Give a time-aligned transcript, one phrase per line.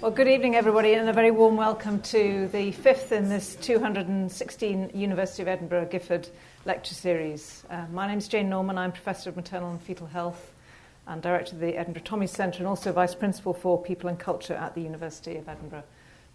[0.00, 4.92] Well, good evening, everybody, and a very warm welcome to the fifth in this 216
[4.94, 6.26] University of Edinburgh Gifford
[6.64, 7.64] lecture series.
[7.68, 8.78] Uh, my name is Jane Norman.
[8.78, 10.52] I'm Professor of Maternal and Fetal Health
[11.06, 14.54] and Director of the Edinburgh Tommy Centre and also Vice Principal for People and Culture
[14.54, 15.84] at the University of Edinburgh.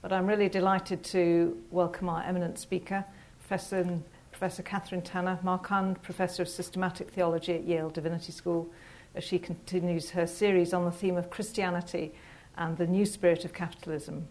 [0.04, 3.04] But I'm really delighted to welcome our eminent speaker,
[3.40, 8.70] Professor, Professor Kathryn Tanner, Marquand Professor of Systematic Theology at Yale Divinity School,
[9.16, 12.14] as she continues her series on the theme of Christianity
[12.58, 14.28] and the new spirit of capitalism.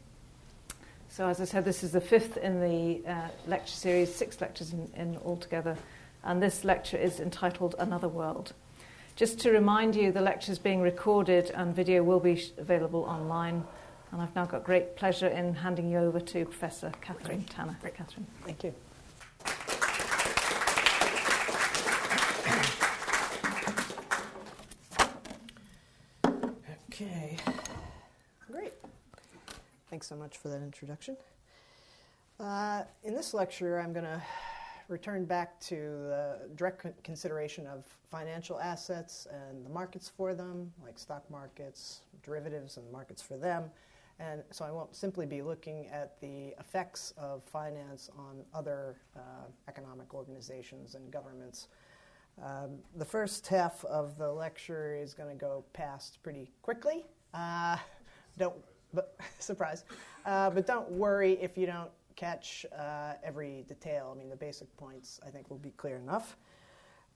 [1.09, 4.73] So, as I said, this is the fifth in the uh, lecture series, six lectures
[4.73, 5.77] in, in altogether,
[6.25, 8.53] and this lecture is entitled Another World.
[9.17, 13.05] Just to remind you, the lecture is being recorded and video will be sh- available
[13.05, 13.63] online.
[14.11, 17.79] And I've now got great pleasure in handing you over to Professor Kathryn Tanner.
[17.81, 17.97] Great.
[17.97, 18.25] Kathryn.
[18.45, 18.75] Thank you.
[26.93, 27.37] Okay.
[28.51, 28.73] Great.
[30.05, 31.17] Thanks so much for that introduction.
[32.39, 34.21] Uh, in this lecture, I'm going to
[34.89, 40.99] return back to the direct consideration of financial assets and the markets for them, like
[40.99, 43.71] stock markets, derivatives, and markets for them.
[44.21, 49.21] And so I won't simply be looking at the effects of finance on other uh,
[49.69, 51.69] economic organizations and governments.
[52.45, 57.07] Um, the first half of the lecture is going to go past pretty quickly.
[57.33, 57.79] Uh,
[58.37, 58.55] don't,
[58.95, 59.85] but, surprise.
[60.25, 64.13] Uh, but don't worry if you don't catch uh, every detail.
[64.15, 66.37] I mean, the basic points I think will be clear enough.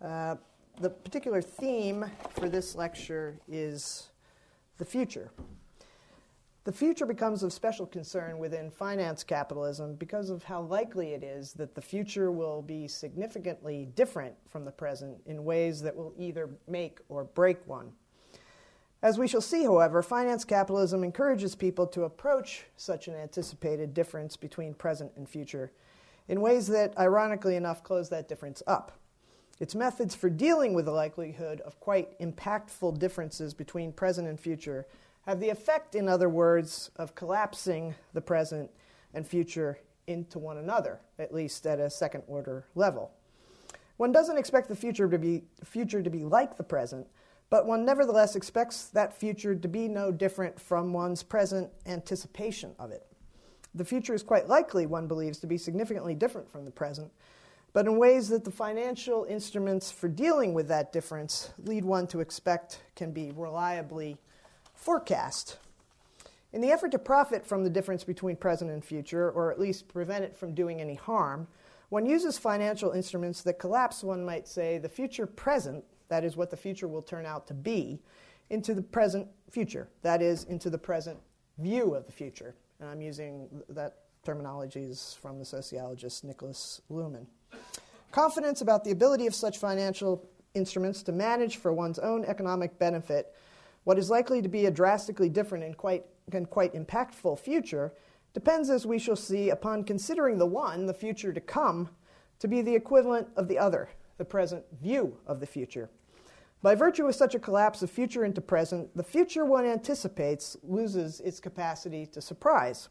[0.02, 0.36] Uh,
[0.80, 4.10] the particular theme for this lecture is
[4.78, 5.30] the future.
[6.64, 11.54] The future becomes of special concern within finance capitalism because of how likely it is
[11.54, 16.50] that the future will be significantly different from the present in ways that will either
[16.66, 17.90] make or break one.
[19.00, 24.36] As we shall see, however, finance capitalism encourages people to approach such an anticipated difference
[24.36, 25.70] between present and future
[26.26, 28.98] in ways that, ironically enough, close that difference up.
[29.60, 34.86] Its methods for dealing with the likelihood of quite impactful differences between present and future
[35.22, 38.70] have the effect, in other words, of collapsing the present
[39.14, 43.12] and future into one another, at least at a second order level.
[43.96, 47.06] One doesn't expect the future to be, future to be like the present,
[47.50, 52.90] but one nevertheless expects that future to be no different from one's present anticipation of
[52.90, 53.06] it.
[53.74, 57.10] The future is quite likely, one believes, to be significantly different from the present,
[57.72, 62.20] but in ways that the financial instruments for dealing with that difference lead one to
[62.20, 64.16] expect can be reliably
[64.74, 65.58] forecast.
[66.52, 69.88] In the effort to profit from the difference between present and future, or at least
[69.88, 71.46] prevent it from doing any harm,
[71.90, 76.50] one uses financial instruments that collapse, one might say, the future present that is what
[76.50, 78.00] the future will turn out to be,
[78.50, 81.18] into the present future, that is, into the present
[81.58, 82.54] view of the future.
[82.80, 87.26] And I'm using that terminology is from the sociologist Nicholas Luhmann.
[88.10, 93.34] Confidence about the ability of such financial instruments to manage for one's own economic benefit
[93.84, 97.94] what is likely to be a drastically different and quite, and quite impactful future
[98.34, 101.88] depends, as we shall see, upon considering the one, the future to come,
[102.38, 103.88] to be the equivalent of the other,
[104.18, 105.88] the present view of the future.
[106.60, 111.20] By virtue of such a collapse of future into present, the future one anticipates loses
[111.20, 112.88] its capacity to surprise.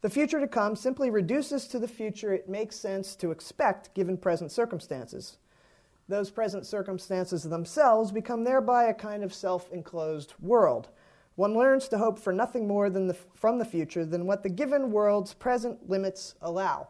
[0.00, 4.16] The future to come simply reduces to the future it makes sense to expect given
[4.16, 5.36] present circumstances.
[6.08, 10.88] Those present circumstances themselves become thereby a kind of self enclosed world.
[11.34, 14.48] One learns to hope for nothing more than the, from the future than what the
[14.48, 16.88] given world's present limits allow,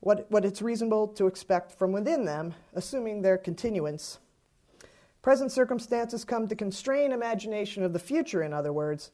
[0.00, 4.18] what, what it's reasonable to expect from within them, assuming their continuance
[5.26, 9.10] Present circumstances come to constrain imagination of the future, in other words,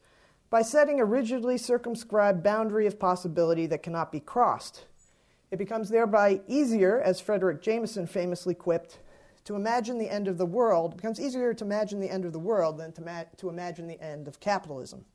[0.51, 4.85] by setting a rigidly circumscribed boundary of possibility that cannot be crossed.
[5.49, 8.99] It becomes thereby easier, as Fredric Jameson famously quipped,
[9.45, 10.93] to imagine the end of the world.
[10.93, 13.87] It becomes easier to imagine the end of the world than to, ma- to imagine
[13.87, 15.05] the end of capitalism.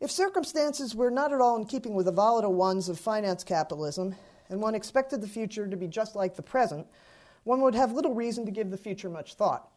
[0.00, 4.14] If circumstances were not at all in keeping with the volatile ones of finance capitalism,
[4.48, 6.86] and one expected the future to be just like the present,
[7.44, 9.68] one would have little reason to give the future much thought.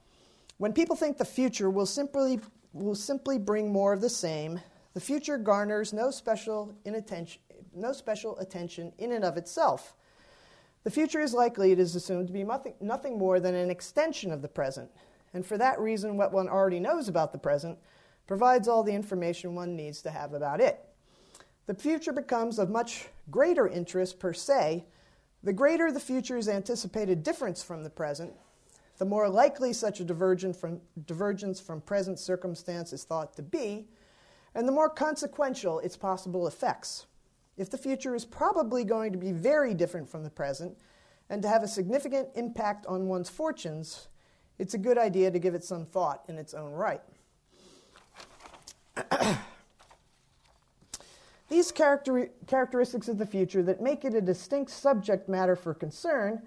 [0.58, 2.40] When people think the future will simply,
[2.74, 4.60] will simply bring more of the same,
[4.94, 7.42] the future garners no special, inattention,
[7.76, 9.96] no special attention in and of itself.
[10.84, 14.32] The future is likely, it is assumed, to be nothing, nothing more than an extension
[14.32, 14.90] of the present,
[15.34, 17.78] and for that reason, what one already knows about the present
[18.28, 20.80] provides all the information one needs to have about it.
[21.66, 24.86] The future becomes of much greater interest per se
[25.46, 28.34] the greater the future's anticipated difference from the present,
[28.98, 33.86] the more likely such a divergence from, divergence from present circumstance is thought to be,
[34.56, 37.06] and the more consequential its possible effects.
[37.58, 40.76] If the future is probably going to be very different from the present
[41.30, 44.08] and to have a significant impact on one's fortunes,
[44.58, 47.04] it's a good idea to give it some thought in its own right.
[51.48, 56.42] These character- characteristics of the future that make it a distinct subject matter for concern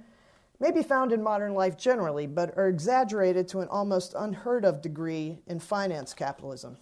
[0.60, 4.82] may be found in modern life generally, but are exaggerated to an almost unheard of
[4.82, 6.76] degree in finance capitalism.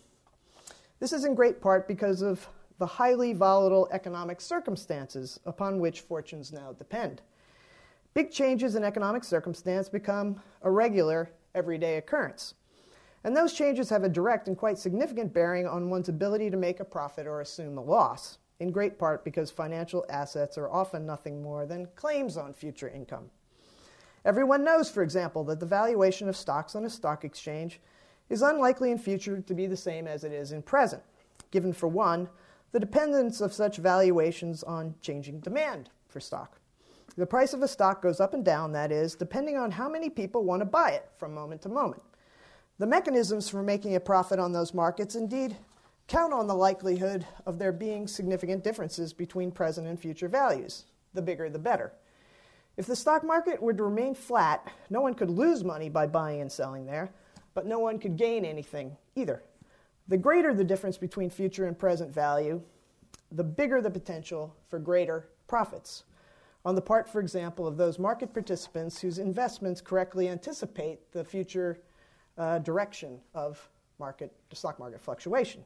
[0.98, 2.48] This is in great part because of
[2.78, 7.20] the highly volatile economic circumstances upon which fortunes now depend.
[8.14, 12.54] Big changes in economic circumstance become a regular, everyday occurrence.
[13.26, 16.78] And those changes have a direct and quite significant bearing on one's ability to make
[16.78, 21.42] a profit or assume a loss, in great part because financial assets are often nothing
[21.42, 23.28] more than claims on future income.
[24.24, 27.80] Everyone knows, for example, that the valuation of stocks on a stock exchange
[28.30, 31.02] is unlikely in future to be the same as it is in present,
[31.50, 32.28] given, for one,
[32.70, 36.60] the dependence of such valuations on changing demand for stock.
[37.16, 40.10] The price of a stock goes up and down, that is, depending on how many
[40.10, 42.02] people want to buy it from moment to moment.
[42.78, 45.56] The mechanisms for making a profit on those markets indeed
[46.08, 50.84] count on the likelihood of there being significant differences between present and future values.
[51.14, 51.92] The bigger, the better.
[52.76, 56.42] If the stock market were to remain flat, no one could lose money by buying
[56.42, 57.10] and selling there,
[57.54, 59.42] but no one could gain anything either.
[60.08, 62.60] The greater the difference between future and present value,
[63.32, 66.04] the bigger the potential for greater profits
[66.66, 71.80] on the part, for example, of those market participants whose investments correctly anticipate the future
[72.38, 73.68] uh, direction of
[73.98, 75.64] market, stock market fluctuation.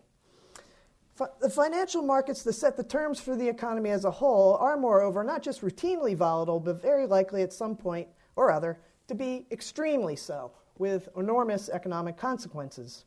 [1.40, 5.22] the financial markets that set the terms for the economy as a whole are, moreover,
[5.22, 8.78] not just routinely volatile, but very likely at some point or other
[9.08, 13.05] to be extremely so, with enormous economic consequences.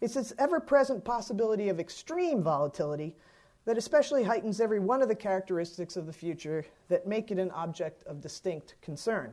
[0.00, 3.16] It's this ever present possibility of extreme volatility
[3.64, 7.50] that especially heightens every one of the characteristics of the future that make it an
[7.52, 9.32] object of distinct concern.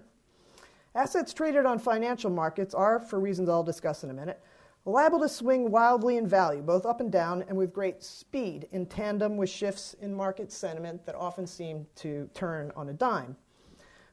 [0.96, 4.42] Assets traded on financial markets are, for reasons I'll discuss in a minute,
[4.86, 8.88] liable to swing wildly in value, both up and down, and with great speed, in
[8.88, 13.36] tandem with shifts in market sentiment that often seem to turn on a dime.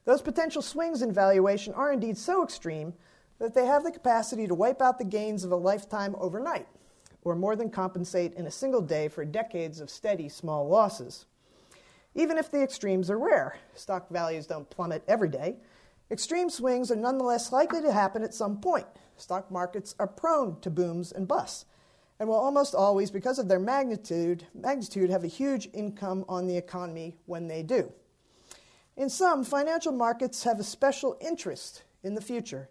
[0.05, 2.93] Those potential swings in valuation are indeed so extreme
[3.38, 6.69] that they have the capacity to wipe out the gains of a lifetime overnight
[7.23, 11.26] or more than compensate in a single day for decades of steady small losses.
[12.14, 15.56] Even if the extremes are rare, stock values don't plummet every day,
[16.10, 18.86] extreme swings are nonetheless likely to happen at some point.
[19.16, 21.64] Stock markets are prone to booms and busts
[22.18, 26.56] and will almost always, because of their magnitude, magnitude, have a huge income on the
[26.56, 27.92] economy when they do.
[28.96, 32.70] In sum, financial markets have a special interest in the future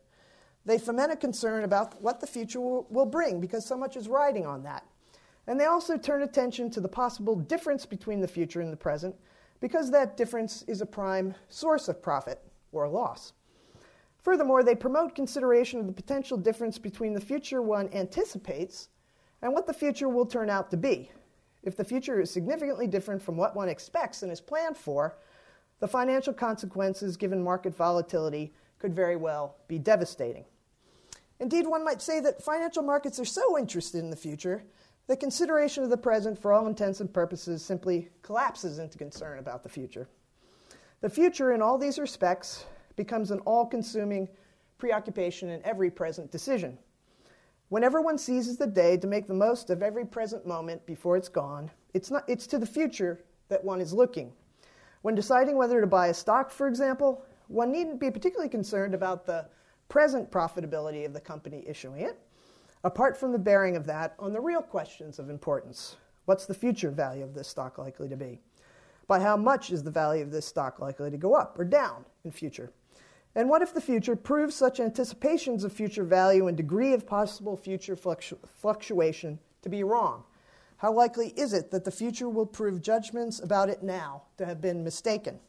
[0.65, 4.45] they foment a concern about what the future will bring because so much is riding
[4.45, 4.83] on that.
[5.47, 9.15] And they also turn attention to the possible difference between the future and the present
[9.61, 12.41] because that difference is a prime source of profit
[12.75, 13.33] or loss.
[14.21, 18.89] Furthermore, they promote consideration of the potential difference between the future one anticipates
[19.41, 21.11] and what the future will turn out to be.
[21.63, 25.17] If the future is significantly different from what one expects and is planned for,
[25.79, 30.45] the financial consequences given market volatility could very well be devastating.
[31.39, 34.63] Indeed, one might say that financial markets are so interested in the future
[35.07, 39.61] that consideration of the present, for all intents and purposes, simply collapses into concern about
[39.61, 40.07] the future.
[41.01, 44.27] The future, in all these respects, becomes an all consuming
[44.77, 46.77] preoccupation in every present decision.
[47.69, 51.29] Whenever one seizes the day to make the most of every present moment before it's
[51.29, 54.31] gone, it's, not, it's to the future that one is looking.
[55.01, 59.25] When deciding whether to buy a stock, for example, one needn't be particularly concerned about
[59.25, 59.45] the
[59.89, 62.19] present profitability of the company issuing it,
[62.83, 65.95] apart from the bearing of that on the real questions of importance.
[66.25, 68.39] What's the future value of this stock likely to be?
[69.07, 72.05] By how much is the value of this stock likely to go up or down
[72.23, 72.71] in future?
[73.35, 77.57] And what if the future proves such anticipations of future value and degree of possible
[77.57, 80.23] future fluctu- fluctuation to be wrong?
[80.77, 84.61] How likely is it that the future will prove judgments about it now to have
[84.61, 85.39] been mistaken?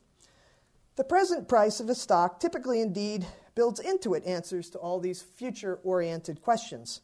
[0.97, 5.23] The present price of a stock typically indeed builds into it answers to all these
[5.23, 7.02] future oriented questions.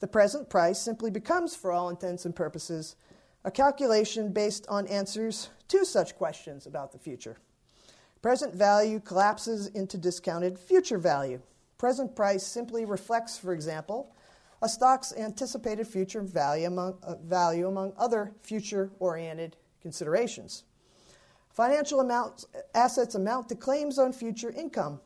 [0.00, 2.96] The present price simply becomes, for all intents and purposes,
[3.44, 7.36] a calculation based on answers to such questions about the future.
[8.26, 11.40] Present value collapses into discounted future value.
[11.78, 14.16] Present price simply reflects, for example,
[14.60, 20.64] a stock's anticipated future value among, uh, value among other future oriented considerations.
[21.50, 24.98] Financial amounts, assets amount to claims on future income,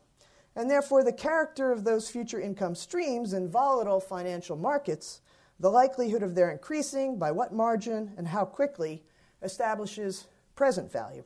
[0.55, 5.21] and therefore the character of those future income streams in volatile financial markets,
[5.59, 9.03] The likelihood of their increasing, by what margin, and how quickly
[9.43, 10.25] establishes
[10.55, 11.23] present value.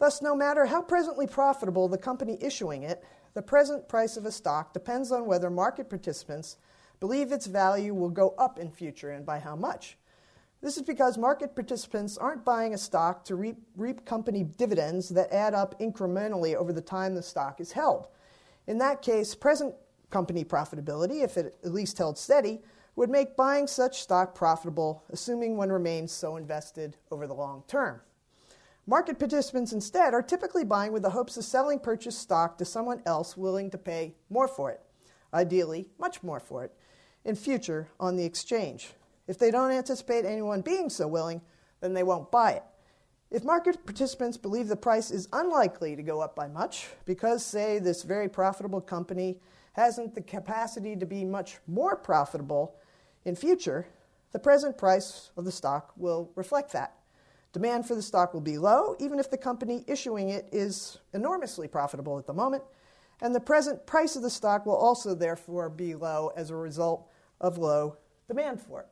[0.00, 3.04] Thus, no matter how presently profitable the company issuing it,
[3.34, 6.56] the present price of a stock depends on whether market participants
[7.00, 9.98] believe its value will go up in future and by how much.
[10.62, 15.32] This is because market participants aren't buying a stock to reap, reap, company dividends that
[15.32, 18.08] add up incrementally over the time the stock is held.
[18.66, 19.74] In that case, present
[20.08, 22.60] company profitability, if it at least held steady,
[22.96, 28.00] would make buying such stock profitable, assuming one remains so invested over the long term.
[28.90, 33.00] Market participants instead are typically buying with the hopes of selling purchased stock to someone
[33.06, 34.80] else willing to pay more for it,
[35.32, 36.74] ideally, much more for it,
[37.24, 38.94] in future on the exchange.
[39.28, 41.40] If they don't anticipate anyone being so willing,
[41.80, 42.64] then they won't buy it.
[43.30, 47.78] If market participants believe the price is unlikely to go up by much, because, say,
[47.78, 49.38] this very profitable company
[49.74, 52.74] hasn't the capacity to be much more profitable
[53.24, 53.86] in future,
[54.32, 56.96] the present price of the stock will reflect that.
[57.52, 61.66] Demand for the stock will be low, even if the company issuing it is enormously
[61.66, 62.62] profitable at the moment,
[63.20, 67.08] and the present price of the stock will also, therefore, be low as a result
[67.40, 67.96] of low
[68.28, 68.86] demand for it.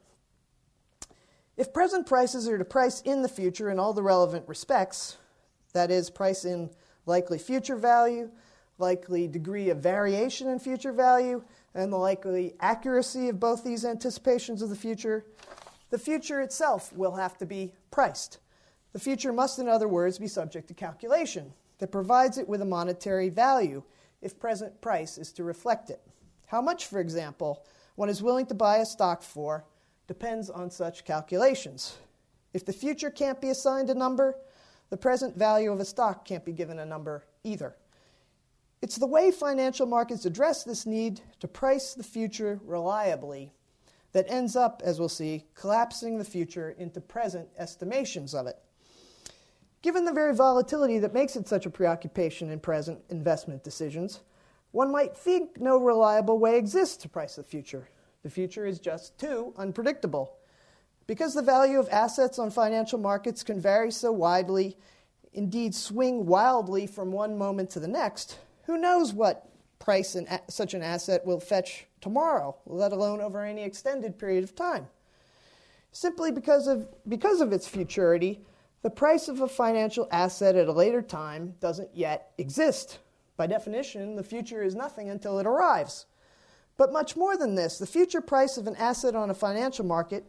[1.57, 5.17] If present prices are to price in the future in all the relevant respects,
[5.73, 6.71] that is, price in
[7.07, 8.31] likely future value,
[8.79, 11.43] likely degree of variation in future value,
[11.75, 15.25] and the likely accuracy of both these anticipations of the future,
[15.91, 18.39] the future itself will have to be priced.
[18.93, 22.67] The future must, in other words, be subject to calculation that provides it with a
[22.67, 23.83] monetary value
[24.21, 26.01] if present price is to reflect it.
[26.47, 27.65] How much, for example,
[27.95, 29.65] one is willing to buy a stock for
[30.07, 31.97] depends on such calculations.
[32.55, 34.35] If the future can't be assigned a number,
[34.91, 37.77] the present value of a stock can't be given a number either.
[38.81, 43.53] It's the way financial markets address this need to price the future reliably
[44.13, 48.59] that ends up, as we'll see, collapsing the future into present estimations of it.
[49.81, 54.21] Given the very volatility that makes it such a preoccupation in present investment decisions,
[54.73, 57.89] one might think no reliable way exists to price the future.
[58.23, 60.37] The future is just too unpredictable.
[61.07, 64.77] Because the value of assets on financial markets can vary so widely,
[65.33, 70.41] indeed swing wildly from one moment to the next, who knows what price an a-
[70.51, 74.89] such an asset will fetch tomorrow, let alone over any extended period of time?
[75.93, 78.41] Simply because of, because of its futurity,
[78.83, 82.99] the price of a financial asset at a later time doesn't yet exist.
[83.37, 86.07] By definition, the future is nothing until it arrives.
[86.77, 90.25] But much more than this, the future price of an asset on a financial market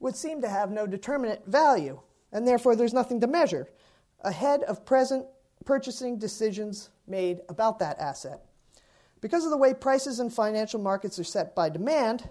[0.00, 2.00] would seem to have no determinate value,
[2.32, 3.68] and therefore there's nothing to measure
[4.22, 5.26] ahead of present
[5.64, 8.44] purchasing decisions made about that asset.
[9.20, 12.28] Because of the way prices in financial markets are set by demand,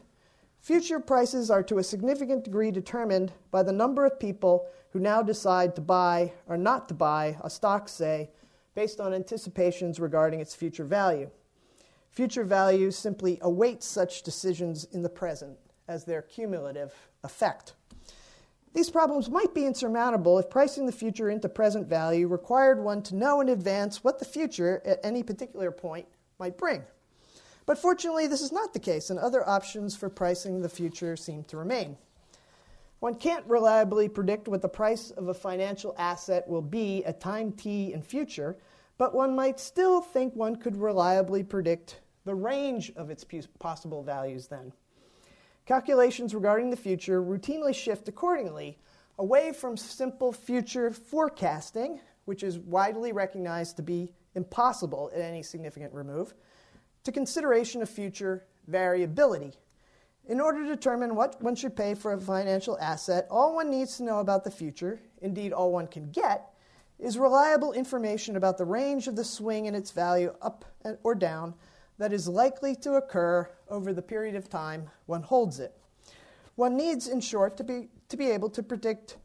[0.59, 5.23] future prices are to a significant degree determined by the number of people who now
[5.23, 8.29] decide to buy or not to buy a stock, say,
[8.75, 11.29] based on anticipations regarding its future value.
[12.11, 15.57] Future value simply awaits such decisions in the present
[15.87, 17.73] as their cumulative effect.
[18.73, 23.15] These problems might be insurmountable if pricing the future into present value required one to
[23.15, 26.07] know in advance what the future at any particular point
[26.39, 26.83] might bring.
[27.65, 31.43] But fortunately, this is not the case, and other options for pricing the future seem
[31.45, 31.97] to remain.
[33.03, 37.51] One can't reliably predict what the price of a financial asset will be at time
[37.51, 38.55] t in future,
[38.97, 43.25] but one might still think one could reliably predict the range of its
[43.59, 44.71] possible values then.
[45.65, 48.77] Calculations regarding the future routinely shift accordingly
[49.19, 55.93] away from simple future forecasting, which is widely recognized to be impossible at any significant
[55.93, 56.33] remove,
[57.03, 59.51] to consideration of future variability.
[60.27, 63.97] In order to determine what one should pay for a financial asset, all one needs
[63.97, 66.53] to know about the future, indeed, all one can get,
[66.97, 70.63] is reliable information about the range of the swing in its value up
[71.03, 71.53] or down
[71.97, 75.77] that is likely to occur over the period of time one holds it.
[76.55, 79.17] One needs, in short, to be, to be able to predict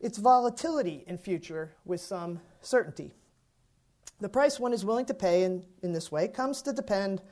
[0.00, 3.12] its volatility in future with some certainty.
[4.20, 7.22] The price one is willing to pay in, in this way comes to depend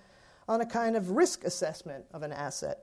[0.49, 2.81] on a kind of risk assessment of an asset.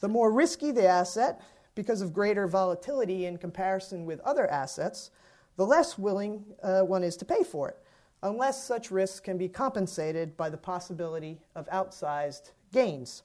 [0.00, 1.40] The more risky the asset,
[1.74, 5.10] because of greater volatility in comparison with other assets,
[5.56, 7.78] the less willing uh, one is to pay for it
[8.22, 13.22] unless such risks can be compensated by the possibility of outsized gains.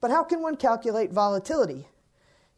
[0.00, 1.88] But how can one calculate volatility?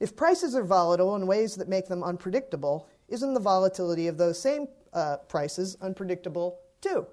[0.01, 4.39] If prices are volatile in ways that make them unpredictable, isn't the volatility of those
[4.39, 7.07] same uh, prices unpredictable too?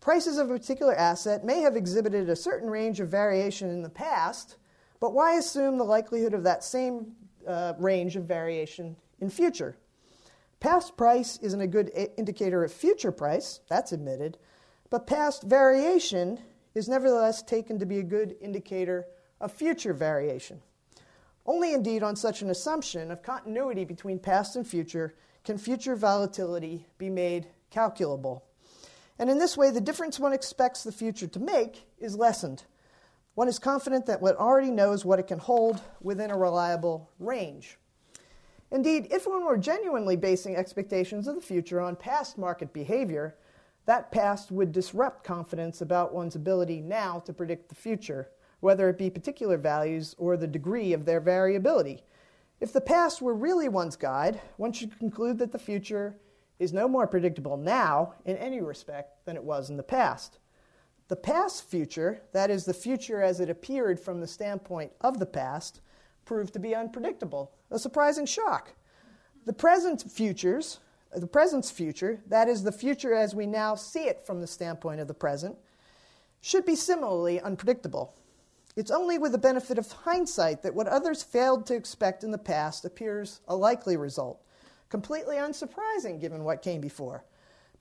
[0.00, 3.88] Prices of a particular asset may have exhibited a certain range of variation in the
[3.88, 4.56] past,
[5.02, 9.76] But why assume the likelihood of that same uh, range of variation in future?
[10.60, 14.38] Past price isn't a good indicator of future price, that's admitted,
[14.90, 16.38] but past variation
[16.76, 19.06] is nevertheless taken to be a good indicator
[19.40, 20.62] of future variation.
[21.46, 26.86] Only indeed on such an assumption of continuity between past and future can future volatility
[26.98, 28.44] be made calculable.
[29.18, 32.62] And in this way, the difference one expects the future to make is lessened.
[33.34, 37.78] One is confident that one already knows what it can hold within a reliable range.
[38.70, 43.36] Indeed, if one were genuinely basing expectations of the future on past market behavior,
[43.86, 48.98] that past would disrupt confidence about one's ability now to predict the future, whether it
[48.98, 52.02] be particular values or the degree of their variability.
[52.60, 56.16] If the past were really one's guide, one should conclude that the future
[56.58, 60.38] is no more predictable now in any respect than it was in the past.
[61.08, 65.26] The past future, that is, the future as it appeared from the standpoint of the
[65.26, 65.80] past,
[66.24, 68.74] proved to be unpredictable, a surprising shock.
[69.44, 70.78] The present futures,
[71.14, 75.00] the present's future, that is, the future as we now see it from the standpoint
[75.00, 75.56] of the present,
[76.40, 78.14] should be similarly unpredictable.
[78.74, 82.38] It's only with the benefit of hindsight that what others failed to expect in the
[82.38, 84.40] past appears a likely result,
[84.88, 87.24] completely unsurprising given what came before.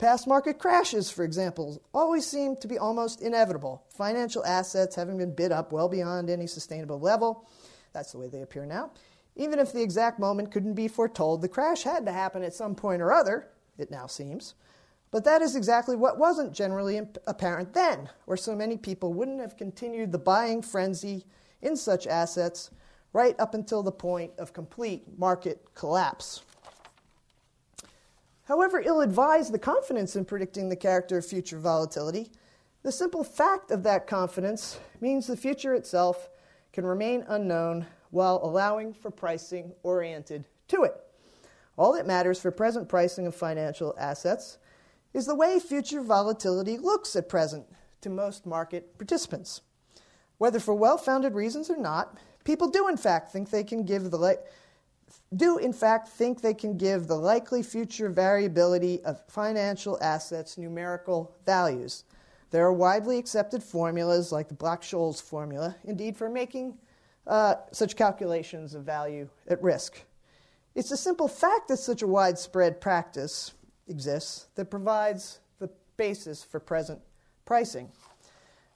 [0.01, 5.35] Past market crashes, for example, always seem to be almost inevitable, financial assets having been
[5.35, 7.47] bid up well beyond any sustainable level.
[7.93, 8.93] That's the way they appear now.
[9.35, 12.73] Even if the exact moment couldn't be foretold, the crash had to happen at some
[12.73, 14.55] point or other, it now seems.
[15.11, 19.55] But that is exactly what wasn't generally apparent then, where so many people wouldn't have
[19.55, 21.27] continued the buying frenzy
[21.61, 22.71] in such assets
[23.13, 26.41] right up until the point of complete market collapse.
[28.45, 32.31] However ill advised the confidence in predicting the character of future volatility,
[32.83, 36.29] the simple fact of that confidence means the future itself
[36.73, 40.95] can remain unknown while allowing for pricing oriented to it.
[41.77, 44.57] All that matters for present pricing of financial assets
[45.13, 47.65] is the way future volatility looks at present
[48.01, 49.61] to most market participants.
[50.37, 54.09] Whether for well founded reasons or not, people do in fact think they can give
[54.09, 54.35] the li-
[55.35, 61.35] do in fact think they can give the likely future variability of financial assets numerical
[61.45, 62.03] values.
[62.51, 66.77] There are widely accepted formulas like the Black Scholes formula, indeed, for making
[67.25, 70.01] uh, such calculations of value at risk.
[70.75, 73.53] It's a simple fact that such a widespread practice
[73.87, 76.99] exists that provides the basis for present
[77.45, 77.89] pricing.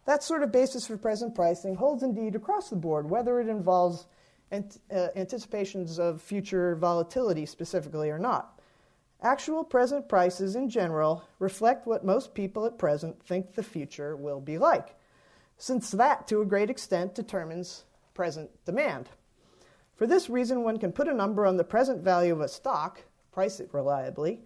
[0.06, 4.06] That sort of basis for present pricing holds indeed across the board, whether it involves
[4.52, 8.60] ant- uh, anticipations of future volatility specifically or not.
[9.22, 14.42] Actual present prices in general reflect what most people at present think the future will
[14.42, 14.96] be like,
[15.58, 19.10] since that to a great extent determines present demand.
[19.96, 23.02] For this reason, one can put a number on the present value of a stock,
[23.32, 24.42] price it reliably,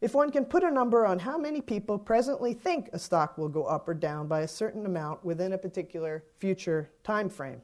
[0.00, 3.48] if one can put a number on how many people presently think a stock will
[3.48, 7.60] go up or down by a certain amount within a particular future time frame.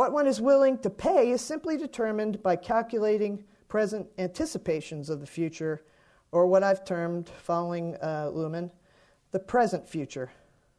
[0.00, 5.26] What one is willing to pay is simply determined by calculating present anticipations of the
[5.26, 5.84] future,
[6.32, 8.70] or what I've termed, following uh, Luhmann,
[9.30, 10.30] the present future.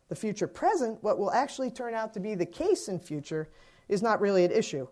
[0.10, 3.47] The future present, what will actually turn out to be the case in future,
[3.89, 4.88] is not really at issue.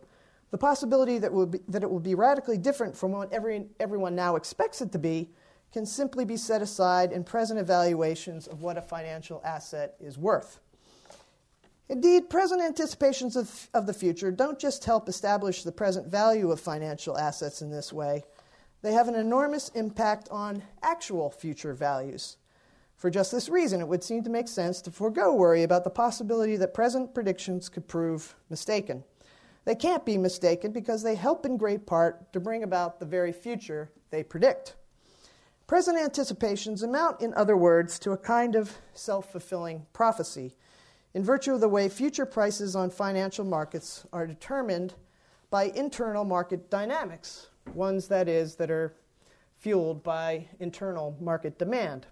[0.52, 4.14] The possibility that, will be, that it will be radically different from what every, everyone
[4.14, 5.32] now expects it to be
[5.74, 10.60] can simply be set aside in present evaluations of what a financial asset is worth.
[11.90, 16.60] Indeed, present anticipations of, of the future don't just help establish the present value of
[16.60, 18.24] financial assets in this way,
[18.84, 22.38] they have an enormous impact on actual future values.
[22.96, 25.90] For just this reason, it would seem to make sense to forego worry about the
[25.90, 29.04] possibility that present predictions could prove mistaken.
[29.66, 33.32] They can't be mistaken because they help in great part to bring about the very
[33.32, 34.76] future they predict.
[35.66, 40.56] Present anticipations amount, in other words, to a kind of self fulfilling prophecy
[41.20, 44.94] in virtue of the way future prices on financial markets are determined
[45.50, 48.96] by internal market dynamics, ones that is, that are
[49.58, 52.08] fueled by internal market demand.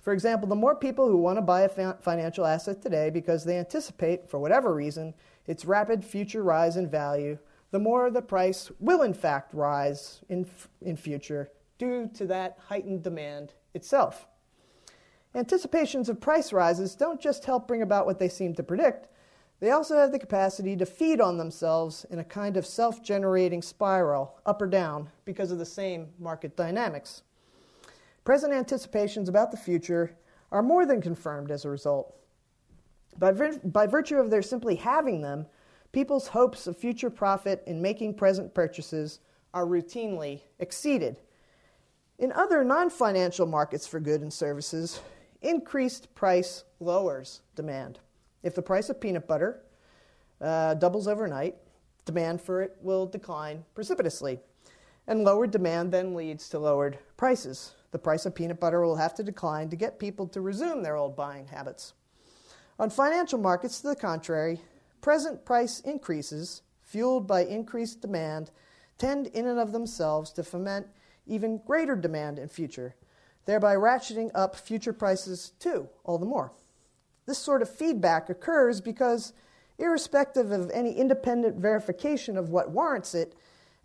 [0.00, 3.56] For example, the more people who want to buy a financial asset today because they
[3.56, 5.14] anticipate, for whatever reason,
[5.46, 7.38] its rapid future rise in value,
[7.70, 10.44] the more the price will in fact rise in,
[10.82, 14.26] in future due to that heightened demand itself.
[15.34, 19.08] Anticipations of price rises don't just help bring about what they seem to predict,
[19.60, 23.60] they also have the capacity to feed on themselves in a kind of self generating
[23.60, 27.22] spiral, up or down, because of the same market dynamics.
[28.24, 30.16] Present anticipations about the future
[30.52, 32.14] are more than confirmed as a result.
[33.18, 35.46] By, vir- by virtue of their simply having them,
[35.92, 39.20] people's hopes of future profit in making present purchases
[39.52, 41.18] are routinely exceeded.
[42.18, 45.00] In other non financial markets for goods and services,
[45.42, 47.98] increased price lowers demand.
[48.42, 49.62] If the price of peanut butter
[50.40, 51.56] uh, doubles overnight,
[52.04, 54.40] demand for it will decline precipitously.
[55.06, 57.74] And lowered demand then leads to lowered prices.
[57.90, 60.96] The price of peanut butter will have to decline to get people to resume their
[60.96, 61.94] old buying habits.
[62.78, 64.60] On financial markets, to the contrary,
[65.00, 68.50] present price increases, fueled by increased demand,
[68.98, 70.86] tend in and of themselves to foment
[71.26, 72.94] even greater demand in future,
[73.48, 76.52] thereby ratcheting up future prices too, all the more.
[77.24, 79.32] This sort of feedback occurs because,
[79.78, 83.34] irrespective of any independent verification of what warrants it,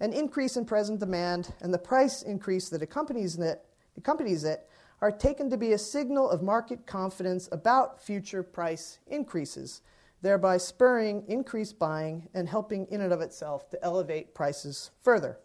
[0.01, 3.63] an increase in present demand and the price increase that accompanies it,
[3.95, 4.67] accompanies it
[4.99, 9.81] are taken to be a signal of market confidence about future price increases,
[10.21, 15.37] thereby spurring increased buying and helping in and of itself to elevate prices further.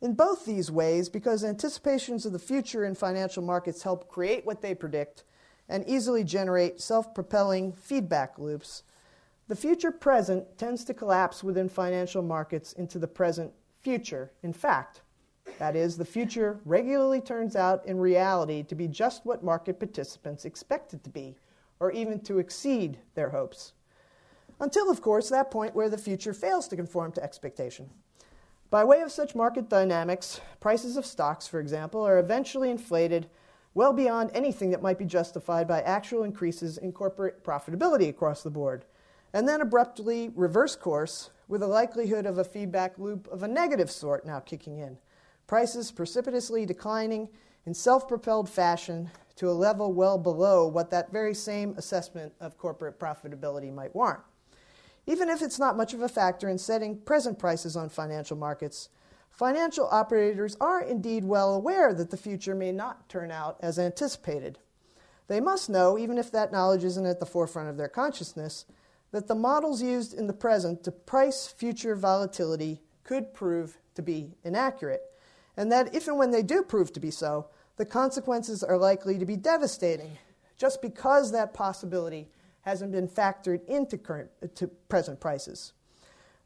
[0.00, 4.62] In both these ways, because anticipations of the future in financial markets help create what
[4.62, 5.24] they predict
[5.68, 8.84] and easily generate self propelling feedback loops,
[9.48, 14.30] the future present tends to collapse within financial markets into the present future.
[14.42, 15.00] In fact,
[15.58, 20.44] that is, the future regularly turns out in reality to be just what market participants
[20.44, 21.36] expect it to be,
[21.80, 23.72] or even to exceed their hopes.
[24.60, 27.90] Until, of course, that point where the future fails to conform to expectation.
[28.70, 33.30] By way of such market dynamics, prices of stocks, for example, are eventually inflated
[33.72, 38.50] well beyond anything that might be justified by actual increases in corporate profitability across the
[38.50, 38.84] board,
[39.32, 43.90] and then abruptly reverse course with the likelihood of a feedback loop of a negative
[43.90, 44.98] sort now kicking in
[45.46, 47.28] prices precipitously declining
[47.64, 52.58] in self propelled fashion to a level well below what that very same assessment of
[52.58, 54.20] corporate profitability might warrant.
[55.08, 58.90] Even if it's not much of a factor in setting present prices on financial markets,
[59.30, 64.58] financial operators are indeed well aware that the future may not turn out as anticipated.
[65.26, 68.66] They must know, even if that knowledge isn't at the forefront of their consciousness,
[69.10, 74.34] that the models used in the present to price future volatility could prove to be
[74.44, 75.00] inaccurate
[75.56, 77.46] and that if and when they do prove to be so,
[77.78, 80.18] the consequences are likely to be devastating,
[80.58, 82.28] just because that possibility
[82.68, 85.72] hasn't been factored into current to present prices.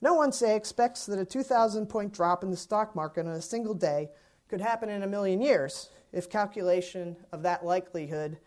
[0.01, 3.43] No one, say, expects that a 2,000 point drop in the stock market on a
[3.43, 4.09] single day
[4.49, 8.39] could happen in a million years if calculation of that likelihood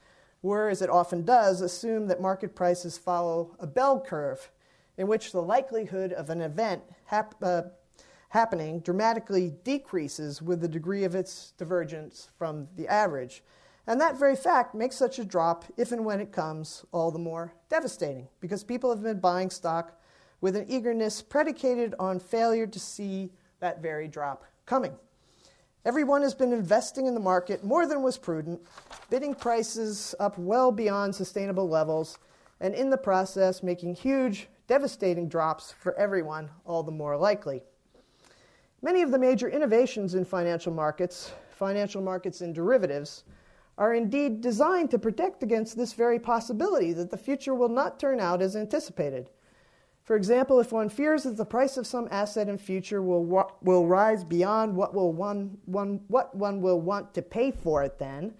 [0.41, 4.51] were, as it often does, assume that market prices follow a bell curve
[4.97, 7.63] in which the likelihood of an event hap- uh,
[8.29, 13.43] happening dramatically decreases with the degree of its divergence from the average.
[13.87, 17.19] And that very fact makes such a drop, if and when it comes, all the
[17.19, 19.99] more devastating because people have been buying stock
[20.41, 24.95] with an eagerness predicated on failure to see that very drop coming.
[25.85, 28.59] Everyone has been investing in the market more than was prudent,
[29.11, 32.17] bidding prices up well beyond sustainable levels,
[32.59, 37.61] and in the process making huge, devastating drops for everyone, all the more likely.
[38.81, 43.23] Many of the major innovations in financial markets, financial markets and derivatives,
[43.77, 48.19] are indeed designed to protect against this very possibility that the future will not turn
[48.19, 49.29] out as anticipated.
[50.03, 53.87] For example, if one fears that the price of some asset in future will, will
[53.87, 58.33] rise beyond what, will one, one, what one will want to pay for it then,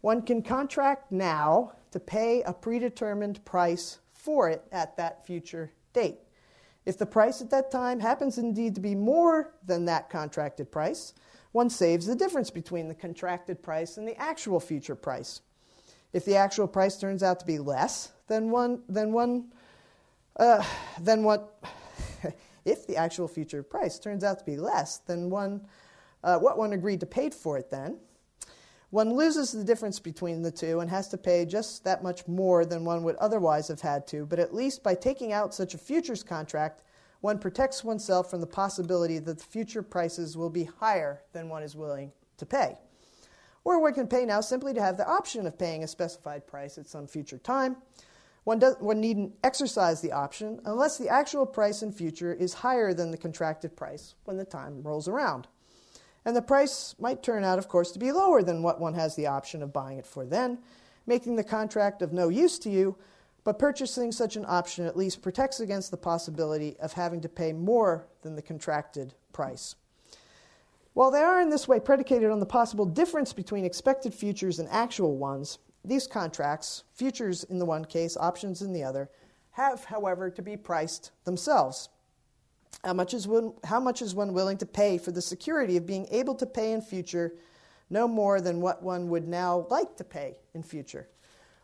[0.00, 6.20] one can contract now to pay a predetermined price for it at that future date.
[6.86, 11.14] If the price at that time happens indeed to be more than that contracted price,
[11.52, 15.40] one saves the difference between the contracted price and the actual future price.
[16.12, 19.52] If the actual price turns out to be less than one, then one,
[20.36, 20.64] uh,
[21.00, 21.62] then what?
[22.64, 25.66] if the actual future price turns out to be less than one,
[26.24, 27.98] uh, what one agreed to pay for it, then
[28.90, 32.64] one loses the difference between the two and has to pay just that much more
[32.64, 35.78] than one would otherwise have had to, but at least by taking out such a
[35.78, 36.82] futures contract,
[37.20, 41.62] one protects oneself from the possibility that the future prices will be higher than one
[41.62, 42.76] is willing to pay.
[43.64, 46.78] Or one can pay now simply to have the option of paying a specified price
[46.78, 47.76] at some future time.
[48.44, 52.94] One, does, one needn't exercise the option unless the actual price in future is higher
[52.94, 55.48] than the contracted price when the time rolls around
[56.28, 59.16] and the price might turn out, of course, to be lower than what one has
[59.16, 60.58] the option of buying it for then,
[61.06, 62.96] making the contract of no use to you,
[63.48, 67.50] but purchasing such an option at least protects against the possibility of having to pay
[67.50, 69.74] more than the contracted price.
[70.92, 74.68] While they are in this way predicated on the possible difference between expected futures and
[74.68, 79.08] actual ones, these contracts, futures in the one case, options in the other,
[79.52, 81.88] have, however, to be priced themselves.
[82.84, 85.86] How much, is one, how much is one willing to pay for the security of
[85.86, 87.32] being able to pay in future
[87.88, 91.08] no more than what one would now like to pay in future?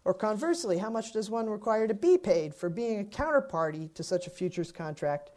[0.05, 4.03] Or conversely, how much does one require to be paid for being a counterparty to
[4.03, 5.31] such a futures contract,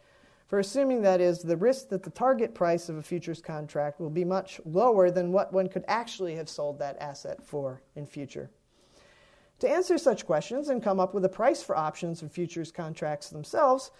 [0.46, 4.10] for assuming that is the risk that the target price of a futures contract will
[4.10, 8.50] be much lower than what one could actually have sold that asset for in future?
[9.60, 13.30] To answer such questions and come up with a price for options and futures contracts
[13.30, 13.90] themselves,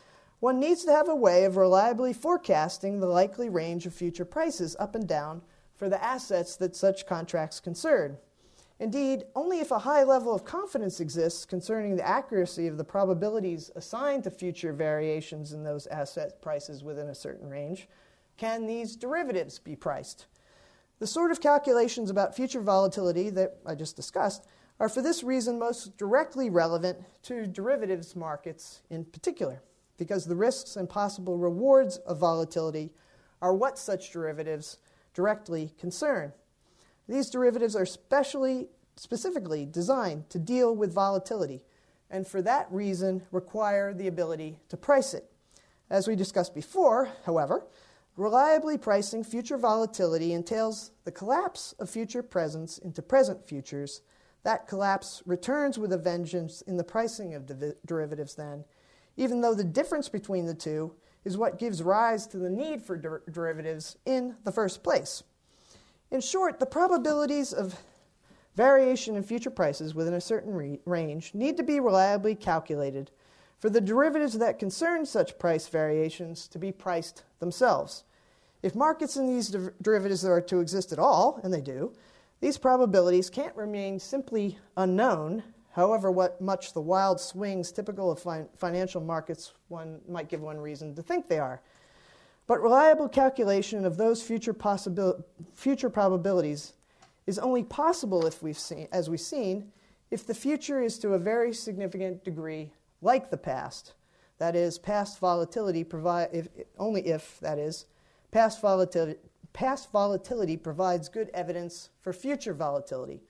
[0.41, 4.77] one needs to have a way of reliably forecasting the likely range of future prices
[4.79, 5.43] up and down
[5.75, 8.19] for the assets that such contracts concern.
[8.81, 13.71] Indeed, only if a high level of confidence exists concerning the accuracy of the probabilities
[13.75, 17.89] assigned to future variations in those asset prices within a certain range
[18.37, 20.27] can these derivatives be priced.
[21.01, 24.47] The sort of calculations about future volatility that I just discussed
[24.79, 29.61] are for this reason most directly relevant to derivatives markets in particular
[29.97, 32.93] because the risks and possible rewards of volatility
[33.43, 34.79] are what such derivatives
[35.15, 36.33] directly concern.
[37.09, 41.63] These derivatives are specially, specifically designed to deal with volatility,
[42.11, 45.31] and for that reason require the ability to price it.
[45.91, 47.67] As we discussed before, however,
[48.17, 54.03] reliably pricing future volatility entails the collapse of future presents into present futures.
[54.43, 57.51] That collapse returns with a vengeance in the pricing of
[57.87, 58.65] derivatives, then,
[59.17, 60.95] even though the difference between the two
[61.25, 65.23] is what gives rise to the need for der- derivatives in the first place.
[66.11, 67.81] In short, the probabilities of
[68.55, 73.11] variation in future prices within a certain re- range need to be reliably calculated
[73.59, 78.05] for the derivatives that concern such price variations to be priced themselves.
[78.63, 81.93] If markets in these der- derivatives are to exist at all, and they do,
[82.41, 85.43] these probabilities can't remain simply unknown
[85.79, 90.59] However, what much the wild swings typical of fin- financial markets one might give one
[90.59, 91.63] reason to think they are.
[92.49, 96.73] But reliable calculation of those future, possibil- future probabilities
[97.27, 99.71] is only possible if we've seen, as we've seen,
[100.11, 103.93] if the future is to a very significant degree like the past.
[104.39, 107.85] That is, past volatility provide if, only if that is,
[108.31, 109.19] past volatility,
[109.53, 113.21] past volatility provides good evidence for future volatility.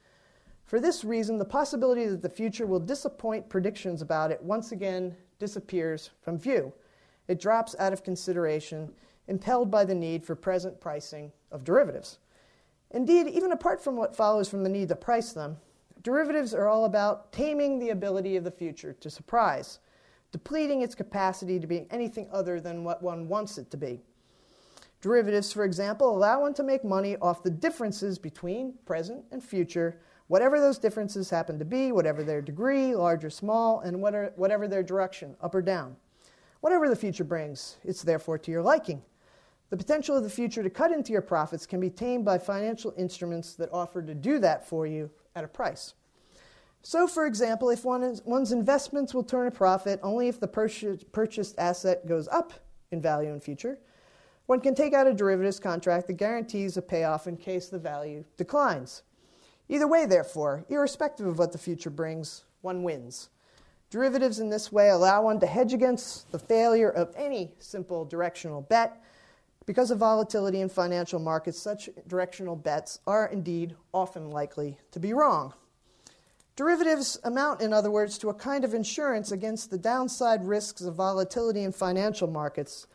[0.64, 5.16] For this reason, the possibility that the future will disappoint predictions about it once again
[5.40, 6.72] disappears from view.
[7.26, 8.92] It drops out of consideration,
[9.28, 12.18] impelled by the need for present pricing of derivatives.
[12.90, 15.58] Indeed, even apart from what follows from the need to price them,
[16.02, 19.78] derivatives are all about taming the ability of the future to surprise,
[20.32, 24.00] depleting its capacity to be anything other than what one wants it to be.
[25.00, 30.00] Derivatives, for example, allow one to make money off the differences between present and future
[30.26, 34.82] whatever those differences happen to be, whatever their degree, large or small, and whatever their
[34.82, 35.96] direction, up or down.
[36.60, 39.02] Whatever the future brings, it's therefore to your liking.
[39.70, 42.94] The potential of the future to cut into your profits can be tamed by financial
[42.96, 45.94] instruments that offer to do that for you at a price.
[46.82, 50.48] So, for example, if one is, one's investments will turn a profit only if the
[50.48, 52.52] purchased asset goes up
[52.92, 53.78] in value in future,
[54.46, 58.24] one can take out a derivatives contract that guarantees a payoff in case the value
[58.38, 59.02] declines.
[59.68, 63.28] Either way, therefore, irrespective of what the future brings, one wins.
[63.90, 68.62] Derivatives in this way allow one to hedge against the failure of any simple directional
[68.62, 69.02] bet.
[69.68, 75.12] Because of volatility in financial markets, such directional bets are indeed often likely to be
[75.12, 75.52] wrong.
[76.56, 80.94] Derivatives amount, in other words, to a kind of insurance against the downside risks of
[80.94, 82.86] volatility in financial markets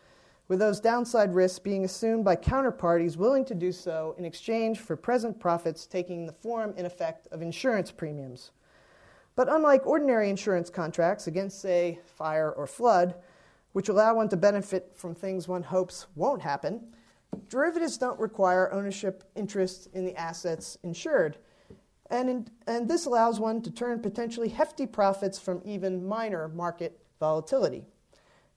[0.48, 4.96] with those downside risks being assumed by counterparties willing to do so in exchange for
[4.96, 8.50] present profits taking the form, in effect, of insurance premiums.
[9.36, 13.14] But unlike ordinary insurance contracts against, say, fire or flood,
[13.74, 16.80] which allow one to benefit from things one hopes won't happen,
[17.48, 21.36] derivatives don't require ownership interest in the assets insured.
[22.08, 27.00] And, in, and this allows one to turn potentially hefty profits from even minor market
[27.18, 27.84] volatility.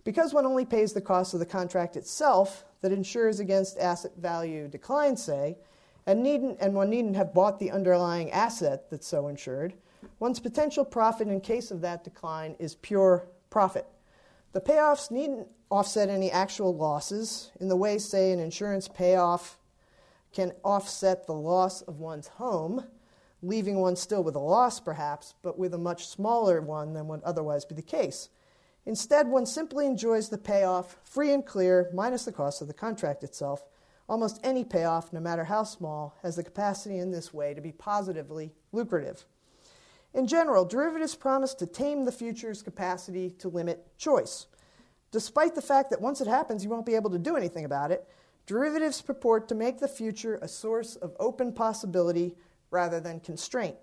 [0.03, 4.67] Because one only pays the cost of the contract itself that insures against asset value
[4.67, 5.57] decline, say,
[6.05, 9.73] and, needn't, and one needn't have bought the underlying asset that's so insured,
[10.19, 13.87] one's potential profit in case of that decline is pure profit.
[14.53, 19.59] The payoffs needn't offset any actual losses in the way, say, an insurance payoff
[20.33, 22.85] can offset the loss of one's home,
[23.41, 27.23] leaving one still with a loss perhaps, but with a much smaller one than would
[27.23, 28.29] otherwise be the case.
[28.85, 33.23] Instead, one simply enjoys the payoff free and clear, minus the cost of the contract
[33.23, 33.65] itself.
[34.07, 37.73] Almost any payoff, no matter how small, has the capacity in this way to be
[37.73, 39.25] positively lucrative.
[40.13, 44.47] In general, derivatives promise to tame the future's capacity to limit choice.
[45.11, 47.91] Despite the fact that once it happens, you won't be able to do anything about
[47.91, 48.07] it,
[48.45, 52.35] derivatives purport to make the future a source of open possibility
[52.71, 53.75] rather than constraint.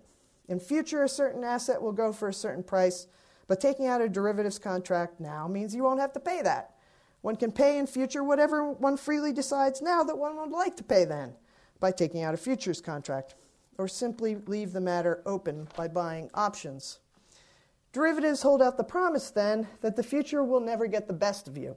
[0.48, 3.06] In future, a certain asset will go for a certain price,
[3.46, 6.74] but taking out a derivatives contract now means you won't have to pay that.
[7.22, 10.84] One can pay in future whatever one freely decides now that one would like to
[10.84, 11.34] pay then
[11.80, 13.34] by taking out a futures contract,
[13.78, 16.98] or simply leave the matter open by buying options.
[17.92, 21.56] Derivatives hold out the promise then that the future will never get the best of
[21.56, 21.76] you.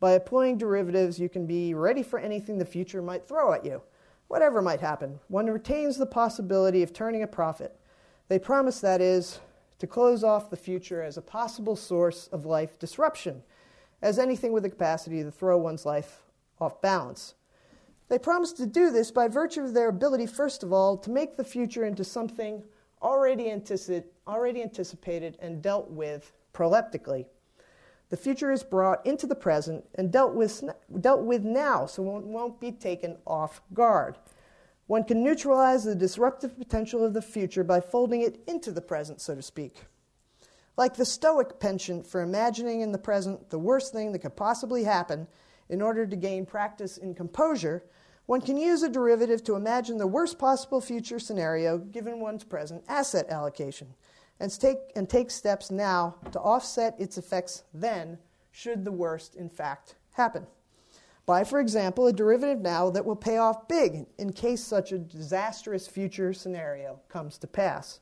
[0.00, 3.82] By employing derivatives, you can be ready for anything the future might throw at you.
[4.28, 7.78] Whatever might happen, one retains the possibility of turning a profit.
[8.28, 9.40] They promise, that is,
[9.78, 13.42] to close off the future as a possible source of life disruption,
[14.00, 16.22] as anything with the capacity to throw one's life
[16.60, 17.34] off balance.
[18.08, 21.36] They promise to do this by virtue of their ability, first of all, to make
[21.36, 22.62] the future into something
[23.02, 23.52] already,
[24.26, 27.26] already anticipated and dealt with proleptically.
[28.10, 30.62] The future is brought into the present and dealt with,
[31.00, 34.18] dealt with now, so it won't be taken off guard.
[34.86, 39.20] One can neutralize the disruptive potential of the future by folding it into the present,
[39.20, 39.84] so to speak.
[40.76, 44.84] Like the Stoic penchant for imagining in the present the worst thing that could possibly
[44.84, 45.26] happen
[45.68, 47.84] in order to gain practice in composure,
[48.26, 52.82] one can use a derivative to imagine the worst possible future scenario given one's present
[52.88, 53.88] asset allocation
[54.40, 58.18] and take, and take steps now to offset its effects then,
[58.50, 60.46] should the worst in fact happen.
[61.26, 64.98] Buy, for example, a derivative now that will pay off big in case such a
[64.98, 68.00] disastrous future scenario comes to pass.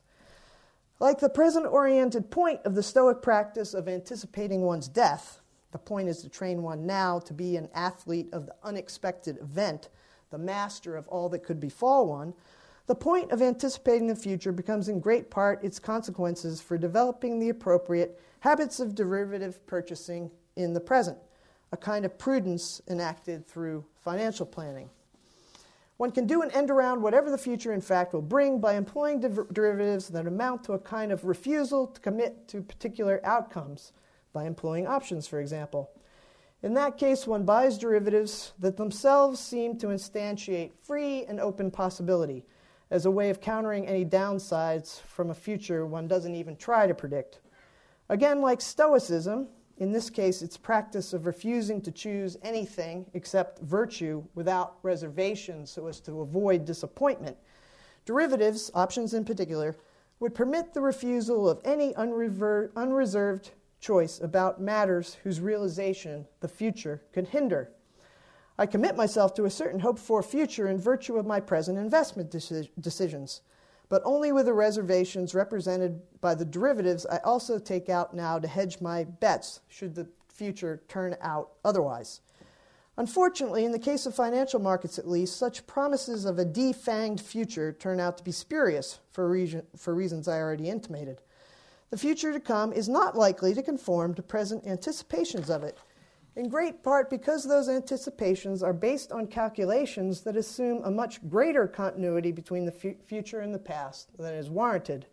[0.99, 5.39] Like the present oriented point of the Stoic practice of anticipating one's death,
[5.73, 9.89] the point is to train one now to be an athlete of the unexpected event,
[10.29, 12.33] the master of all that could befall one.
[12.85, 17.49] The point of anticipating the future becomes in great part its consequences for developing the
[17.49, 21.17] appropriate habits of derivative purchasing in the present,
[21.71, 24.89] a kind of prudence enacted through financial planning.
[25.97, 29.21] One can do an end around whatever the future, in fact, will bring by employing
[29.21, 33.91] derivatives that amount to a kind of refusal to commit to particular outcomes
[34.33, 35.91] by employing options, for example.
[36.63, 42.45] In that case, one buys derivatives that themselves seem to instantiate free and open possibility
[42.89, 46.93] as a way of countering any downsides from a future one doesn't even try to
[46.93, 47.39] predict.
[48.09, 54.23] Again, like Stoicism, in this case, it's practice of refusing to choose anything except virtue
[54.35, 57.35] without reservation so as to avoid disappointment.
[58.05, 59.75] Derivatives, options in particular,
[60.19, 63.51] would permit the refusal of any unrever- unreserved
[63.83, 67.69] choice about matters whose realization the future could hinder.
[68.57, 72.31] I commit myself to a certain hoped for future in virtue of my present investment
[72.31, 73.41] deci- decisions,
[73.89, 78.47] but only with the reservations represented by the derivatives I also take out now to
[78.47, 82.21] hedge my bets should the future turn out otherwise.
[82.95, 87.73] Unfortunately, in the case of financial markets at least, such promises of a defanged future
[87.73, 89.35] turn out to be spurious for,
[89.75, 91.19] for reasons I already intimated
[91.93, 95.77] the future to come is not likely to conform to present anticipations of it,
[96.35, 101.67] in great part because those anticipations are based on calculations that assume a much greater
[101.67, 105.05] continuity between the future and the past than is warranted.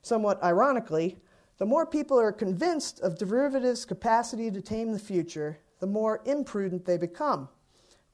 [0.00, 1.18] Somewhat ironically,
[1.58, 6.86] the more people are convinced of derivatives' capacity to tame the future, the more imprudent
[6.86, 7.50] they become,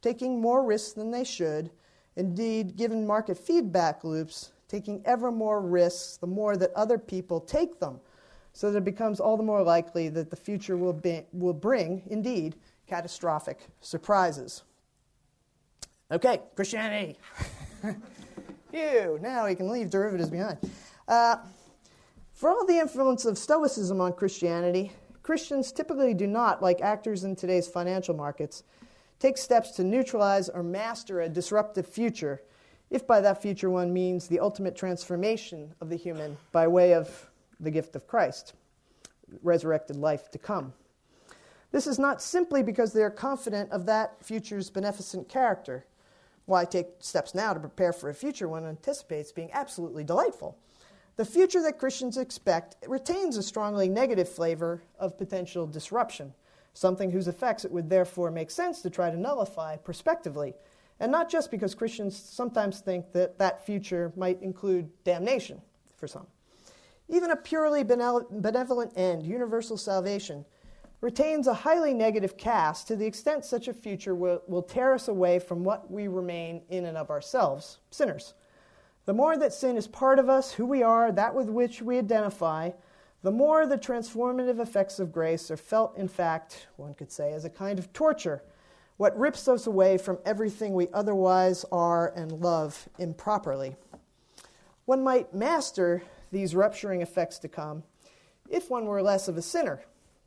[0.02, 1.70] taking more risks than they should.
[2.16, 7.78] Indeed, given market feedback loops, taking ever more risks the more that other people take
[7.78, 8.00] them,
[8.52, 12.02] so that it becomes all the more likely that the future will, be, will bring,
[12.06, 12.56] indeed,
[12.88, 14.64] catastrophic surprises.
[16.10, 17.16] Okay, Christianity.
[18.72, 20.58] Phew, now we can leave derivatives behind.
[21.06, 21.36] Uh,
[22.32, 24.90] for all the influence of Stoicism on Christianity,
[25.22, 28.64] Christians typically do not, like actors in today's financial markets,
[29.20, 32.42] take steps to neutralize or master a disruptive future
[32.90, 37.30] if by that future one means the ultimate transformation of the human by way of
[37.60, 38.54] the gift of Christ,
[39.42, 40.72] resurrected life to come.
[41.72, 45.86] This is not simply because they are confident of that future's beneficent character.
[46.46, 50.56] Why take steps now to prepare for a future one anticipates being absolutely delightful?
[51.16, 56.34] The future that Christians expect retains a strongly negative flavor of potential disruption,
[56.74, 60.54] something whose effects it would therefore make sense to try to nullify prospectively
[61.00, 65.60] and not just because Christians sometimes think that that future might include damnation
[65.96, 66.26] for some.
[67.08, 70.44] Even a purely benevolent end, universal salvation,
[71.00, 75.08] retains a highly negative cast to the extent such a future will, will tear us
[75.08, 78.32] away from what we remain in and of ourselves, sinners.
[79.04, 81.98] The more that sin is part of us, who we are, that with which we
[81.98, 82.70] identify,
[83.22, 87.44] the more the transformative effects of grace are felt, in fact, one could say, as
[87.44, 88.42] a kind of torture,
[88.96, 93.76] what rips us away from everything we otherwise are and love improperly.
[94.84, 97.82] One might master these rupturing effects to come
[98.48, 99.82] if one were less of a sinner.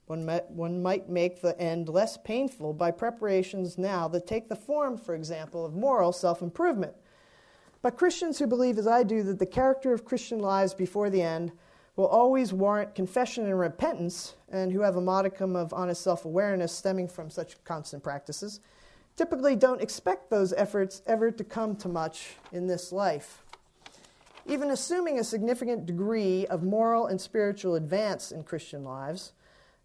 [0.08, 4.56] One might, one might make the end less painful by preparations now that take the
[4.56, 6.94] form, for example, of moral self improvement.
[7.82, 11.22] But Christians who believe, as I do, that the character of Christian lives before the
[11.22, 11.52] end
[11.98, 16.72] will always warrant confession and repentance, and who have a modicum of honest self awareness
[16.72, 18.62] stemming from such constant practices,
[19.18, 23.44] typically don't expect those efforts ever to come to much in this life.
[24.46, 29.34] Even assuming a significant degree of moral and spiritual advance in Christian lives,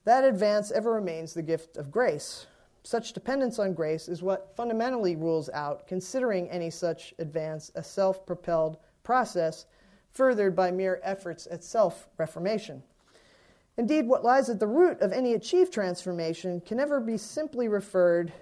[0.04, 2.46] that advance ever remains the gift of grace.
[2.84, 8.26] Such dependence on grace is what fundamentally rules out considering any such advance a self
[8.26, 9.64] propelled process
[10.12, 12.82] furthered by mere efforts at self reformation.
[13.76, 18.32] Indeed, what lies at the root of any achieved transformation can never be simply referred,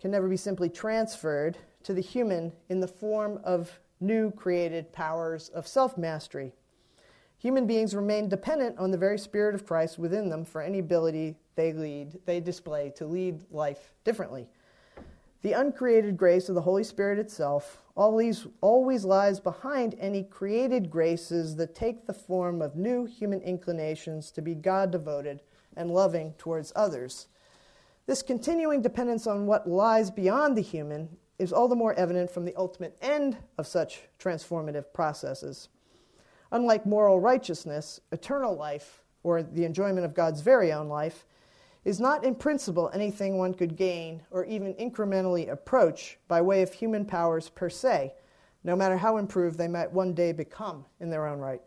[0.00, 5.48] can never be simply transferred to the human in the form of new created powers
[5.50, 6.52] of self mastery.
[7.38, 11.36] Human beings remain dependent on the very Spirit of Christ within them for any ability
[11.54, 14.48] they lead, they display to lead life differently.
[15.42, 21.56] The uncreated grace of the Holy Spirit itself always, always lies behind any created graces
[21.56, 25.40] that take the form of new human inclinations to be God devoted
[25.76, 27.28] and loving towards others.
[28.06, 31.08] This continuing dependence on what lies beyond the human
[31.38, 35.68] is all the more evident from the ultimate end of such transformative processes.
[36.52, 41.26] Unlike moral righteousness, eternal life, or the enjoyment of God's very own life,
[41.86, 46.72] is not in principle anything one could gain or even incrementally approach by way of
[46.72, 48.12] human powers per se,
[48.64, 51.62] no matter how improved they might one day become in their own right.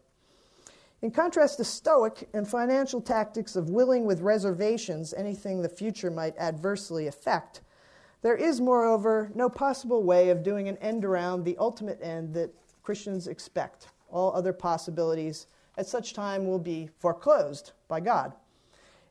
[1.02, 6.38] In contrast to Stoic and financial tactics of willing with reservations anything the future might
[6.38, 7.62] adversely affect,
[8.22, 12.54] there is, moreover, no possible way of doing an end around the ultimate end that
[12.84, 13.88] Christians expect.
[14.10, 15.48] All other possibilities
[15.78, 18.34] at such time will be foreclosed by God.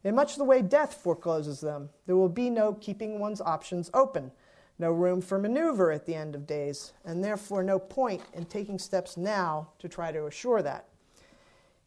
[0.04, 4.30] In much the way death forecloses them, there will be no keeping one's options open,
[4.78, 8.78] no room for maneuver at the end of days, and therefore no point in taking
[8.78, 10.86] steps now to try to assure that.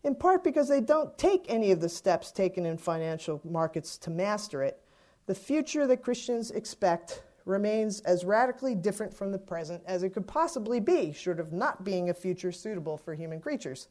[0.03, 4.09] In part because they don't take any of the steps taken in financial markets to
[4.09, 4.81] master it,
[5.27, 10.27] the future that Christians expect remains as radically different from the present as it could
[10.27, 13.87] possibly be, short of not being a future suitable for human creatures.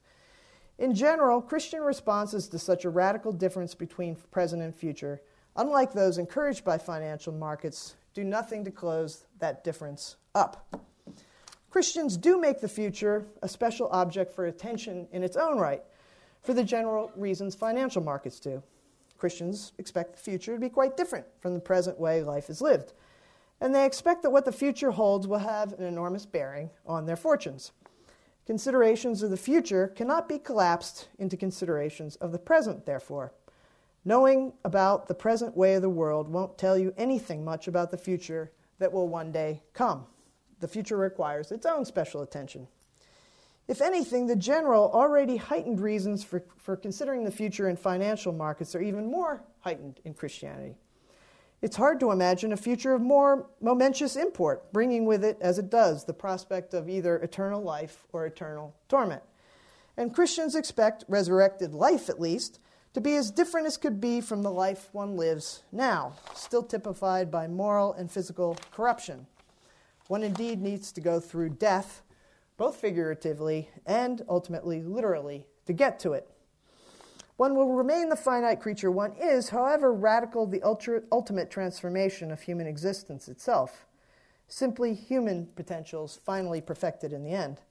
[0.80, 5.20] In general, Christian responses to such a radical difference between present and future,
[5.54, 10.80] unlike those encouraged by financial markets, do nothing to close that difference up.
[11.68, 15.82] Christians do make the future a special object for attention in its own right,
[16.40, 18.62] for the general reasons financial markets do.
[19.18, 22.94] Christians expect the future to be quite different from the present way life is lived,
[23.60, 27.16] and they expect that what the future holds will have an enormous bearing on their
[27.16, 27.72] fortunes.
[28.46, 33.32] Considerations of the future cannot be collapsed into considerations of the present, therefore.
[34.04, 37.98] Knowing about the present way of the world won't tell you anything much about the
[37.98, 40.06] future that will one day come.
[40.60, 42.66] The future requires its own special attention.
[43.68, 48.74] If anything, the general, already heightened reasons for, for considering the future in financial markets
[48.74, 50.76] are even more heightened in Christianity.
[51.62, 55.68] It's hard to imagine a future of more momentous import, bringing with it, as it
[55.68, 59.22] does, the prospect of either eternal life or eternal torment.
[59.96, 62.60] And Christians expect resurrected life, at least,
[62.94, 67.30] to be as different as could be from the life one lives now, still typified
[67.30, 69.26] by moral and physical corruption.
[70.08, 72.02] One indeed needs to go through death,
[72.56, 76.28] both figuratively and ultimately literally, to get to it.
[77.40, 82.42] One will remain the finite creature one is, however radical the ultra, ultimate transformation of
[82.42, 83.86] human existence itself.
[84.46, 87.62] Simply human potentials finally perfected in the end.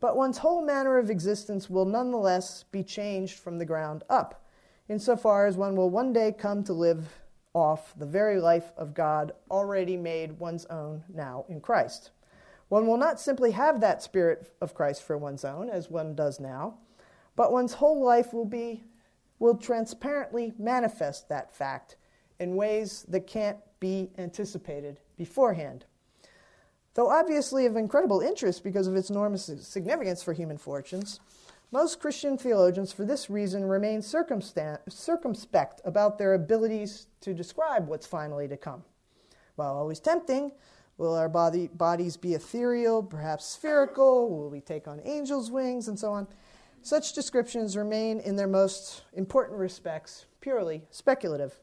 [0.00, 4.44] But one's whole manner of existence will nonetheless be changed from the ground up,
[4.88, 7.06] insofar as one will one day come to live
[7.54, 12.10] off the very life of God already made one's own now in Christ.
[12.68, 16.40] One will not simply have that Spirit of Christ for one's own, as one does
[16.40, 16.78] now,
[17.36, 18.82] but one's whole life will be
[19.38, 21.96] will transparently manifest that fact
[22.38, 25.84] in ways that can't be anticipated beforehand.
[26.94, 31.20] Though obviously of incredible interest because of its enormous significance for human fortunes,
[31.72, 38.46] most Christian theologians, for this reason, remain circumspect about their abilities to describe what's finally
[38.46, 38.84] to come.
[39.56, 40.52] While always tempting,
[40.96, 44.30] Will our body, bodies be ethereal, perhaps spherical?
[44.30, 46.28] Will we take on angels' wings, and so on?
[46.84, 51.58] Such descriptions remain, in their most important respects, purely speculative.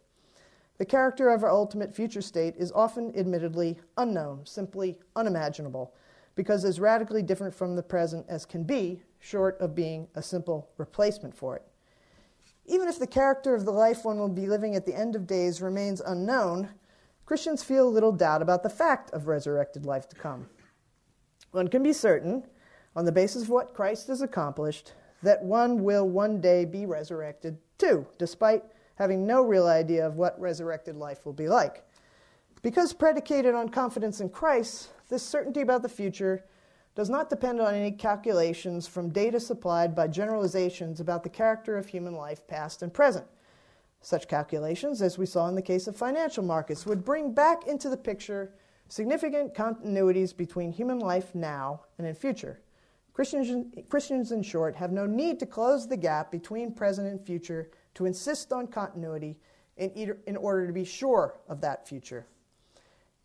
[0.80, 5.94] The character of our ultimate future state is often admittedly unknown, simply unimaginable,
[6.34, 10.72] because as radically different from the present as can be, short of being a simple
[10.78, 11.68] replacement for it.
[12.66, 15.28] Even if the character of the life one will be living at the end of
[15.28, 16.68] days remains unknown,
[17.28, 20.48] Christians feel little doubt about the fact of resurrected life to come.
[21.52, 22.44] One can be certain,
[22.96, 24.94] on the basis of what Christ has accomplished,
[25.24, 28.64] that one will one day be resurrected too, despite
[28.96, 31.84] having no real idea of what resurrected life will be like.
[32.62, 36.46] Because predicated on confidence in Christ, this certainty about the future
[36.94, 41.88] does not depend on any calculations from data supplied by generalizations about the character of
[41.88, 43.26] human life, past and present.
[44.02, 47.90] Such calculations, as we saw in the case of financial markets, would bring back into
[47.90, 48.54] the picture
[48.88, 52.60] significant continuities between human life now and in future.
[53.14, 57.70] Christians, Christians, in short, have no need to close the gap between present and future
[57.96, 59.38] to insist on continuity
[59.78, 62.26] in, in order to be sure of that future.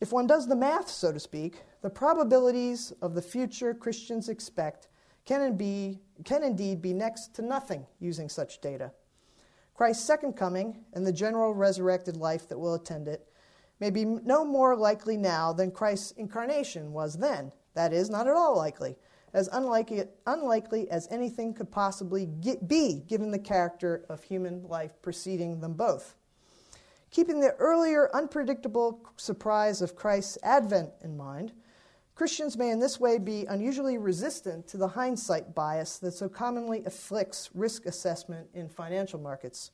[0.01, 4.89] If one does the math, so to speak, the probabilities of the future Christians expect
[5.25, 8.93] can, be, can indeed be next to nothing using such data.
[9.75, 13.29] Christ's second coming and the general resurrected life that will attend it
[13.81, 17.53] may be no more likely now than Christ's incarnation was then.
[17.75, 18.97] That is, not at all likely,
[19.37, 24.93] as unlikely, unlikely as anything could possibly get, be given the character of human life
[25.03, 26.17] preceding them both.
[27.11, 31.53] Keeping the earlier unpredictable surprise of Christ's advent in mind,
[32.15, 36.83] Christians may in this way be unusually resistant to the hindsight bias that so commonly
[36.87, 39.71] afflicts risk assessment in financial markets.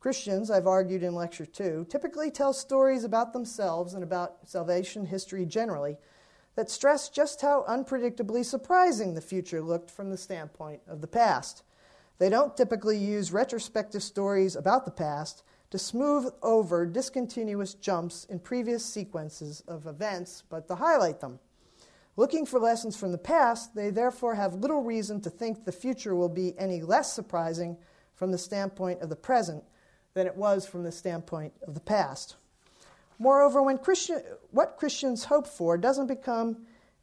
[0.00, 5.46] Christians, I've argued in Lecture 2, typically tell stories about themselves and about salvation history
[5.46, 5.98] generally
[6.58, 11.62] that stress just how unpredictably surprising the future looked from the standpoint of the past.
[12.18, 18.40] They don't typically use retrospective stories about the past to smooth over discontinuous jumps in
[18.40, 21.38] previous sequences of events, but to highlight them.
[22.16, 26.16] Looking for lessons from the past, they therefore have little reason to think the future
[26.16, 27.76] will be any less surprising
[28.16, 29.62] from the standpoint of the present
[30.14, 32.34] than it was from the standpoint of the past.
[33.18, 36.58] Moreover, when Christian, what Christians hope for doesn't become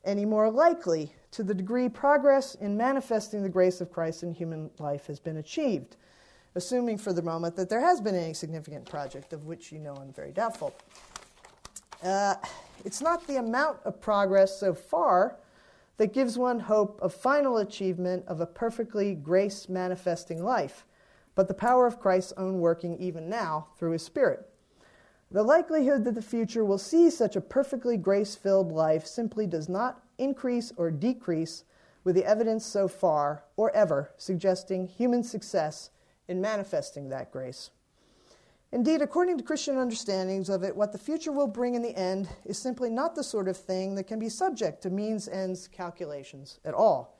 [0.06, 4.70] any more likely to the degree progress in manifesting the grace of Christ in human
[4.80, 5.98] life has been achieved,
[6.56, 9.94] assuming for the moment that there has been any significant project, of which you know
[9.96, 10.74] I'm very doubtful.
[12.02, 12.36] Uh,
[12.86, 15.38] it's not the amount of progress so far
[15.98, 20.86] that gives one hope of final achievement of a perfectly grace manifesting life,
[21.36, 24.48] but the power of Christ's own working even now through his Spirit.
[25.36, 29.68] The likelihood that the future will see such a perfectly grace filled life simply does
[29.68, 31.66] not increase or decrease
[32.06, 35.90] with the evidence so far or ever suggesting human success
[36.30, 37.72] in manifesting that grace.
[38.72, 42.30] Indeed, according to Christian understandings of it, what the future will bring in the end
[42.46, 46.62] is simply not the sort of thing that can be subject to means ends calculations
[46.64, 47.20] at all.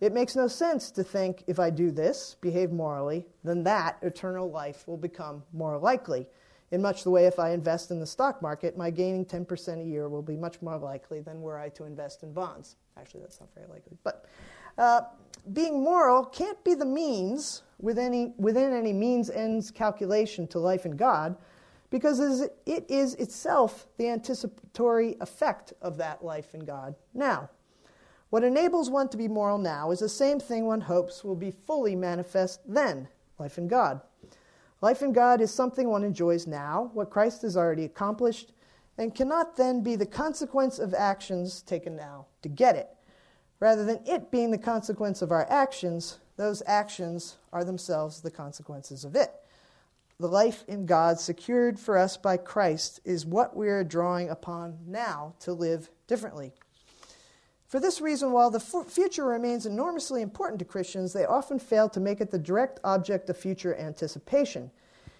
[0.00, 4.50] It makes no sense to think if I do this, behave morally, then that eternal
[4.50, 6.26] life will become more likely.
[6.74, 9.84] In much the way if I invest in the stock market, my gaining 10% a
[9.84, 12.74] year will be much more likely than were I to invest in bonds.
[12.98, 13.96] Actually, that's not very likely.
[14.02, 14.24] But
[14.76, 15.02] uh,
[15.52, 20.84] being moral can't be the means within any, within any means ends calculation to life
[20.84, 21.36] in God
[21.90, 22.18] because
[22.66, 27.50] it is itself the anticipatory effect of that life in God now.
[28.30, 31.52] What enables one to be moral now is the same thing one hopes will be
[31.52, 33.06] fully manifest then
[33.38, 34.00] life in God.
[34.84, 38.52] Life in God is something one enjoys now, what Christ has already accomplished,
[38.98, 42.90] and cannot then be the consequence of actions taken now to get it.
[43.60, 49.06] Rather than it being the consequence of our actions, those actions are themselves the consequences
[49.06, 49.32] of it.
[50.20, 54.80] The life in God secured for us by Christ is what we are drawing upon
[54.86, 56.52] now to live differently.
[57.74, 61.98] For this reason, while the future remains enormously important to Christians, they often fail to
[61.98, 64.70] make it the direct object of future anticipation,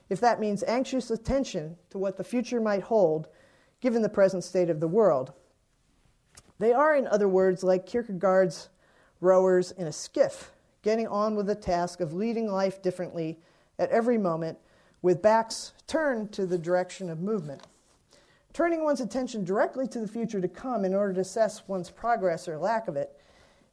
[0.08, 3.26] if that means anxious attention to what the future might hold,
[3.80, 5.32] given the present state of the world.
[6.60, 8.68] They are, in other words, like Kierkegaard's
[9.20, 10.52] rowers in a skiff,
[10.82, 13.40] getting on with the task of leading life differently
[13.80, 14.58] at every moment
[15.02, 17.62] with backs turned to the direction of movement.
[18.54, 22.46] Turning one's attention directly to the future to come in order to assess one's progress
[22.46, 23.18] or lack of it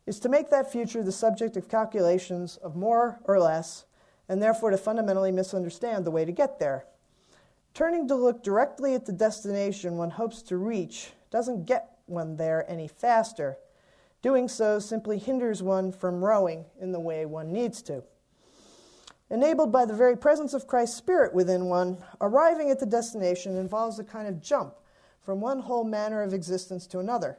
[0.07, 3.85] is to make that future the subject of calculations of more or less,
[4.27, 6.87] and therefore to fundamentally misunderstand the way to get there.
[7.75, 12.65] Turning to look directly at the destination one hopes to reach doesn't get one there
[12.67, 13.57] any faster.
[14.23, 18.03] Doing so simply hinders one from rowing in the way one needs to.
[19.31, 23.97] Enabled by the very presence of Christ's Spirit within one, arriving at the destination involves
[23.97, 24.75] a kind of jump
[25.21, 27.37] from one whole manner of existence to another,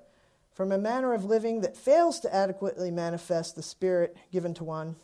[0.55, 4.97] from a manner of living that fails to adequately manifest the Spirit given to one,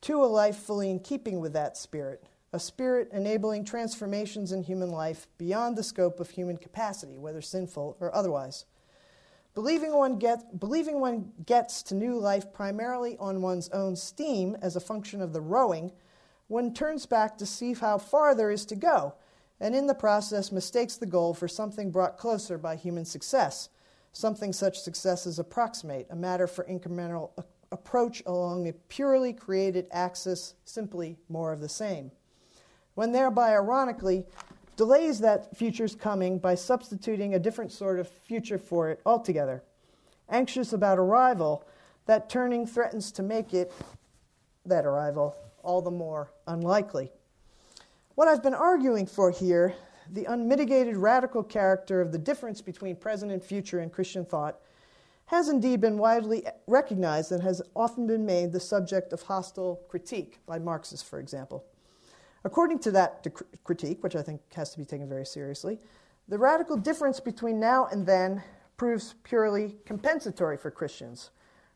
[0.00, 4.90] to a life fully in keeping with that Spirit, a Spirit enabling transformations in human
[4.90, 8.64] life beyond the scope of human capacity, whether sinful or otherwise.
[9.56, 14.76] Believing one, get, believing one gets to new life primarily on one's own steam as
[14.76, 15.92] a function of the rowing,
[16.48, 19.14] one turns back to see how far there is to go,
[19.58, 23.70] and in the process mistakes the goal for something brought closer by human success,
[24.12, 27.30] something such success as approximate, a matter for incremental
[27.72, 32.10] approach along a purely created axis, simply more of the same.
[32.92, 34.26] When thereby, ironically,
[34.76, 39.62] delays that future's coming by substituting a different sort of future for it altogether.
[40.28, 41.64] Anxious about arrival,
[42.06, 43.72] that turning threatens to make it,
[44.64, 47.10] that arrival, all the more unlikely.
[48.14, 49.74] What I've been arguing for here,
[50.12, 54.60] the unmitigated radical character of the difference between present and future in Christian thought,
[55.26, 60.38] has indeed been widely recognized and has often been made the subject of hostile critique
[60.46, 61.64] by Marxists, for example.
[62.46, 63.26] According to that
[63.64, 65.80] critique, which I think has to be taken very seriously,
[66.28, 68.40] the radical difference between now and then
[68.76, 71.30] proves purely compensatory for Christians,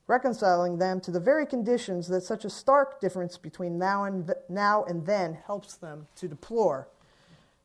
[0.07, 4.39] reconciling them to the very conditions that such a stark difference between now and, th-
[4.49, 6.87] now and then helps them to deplore.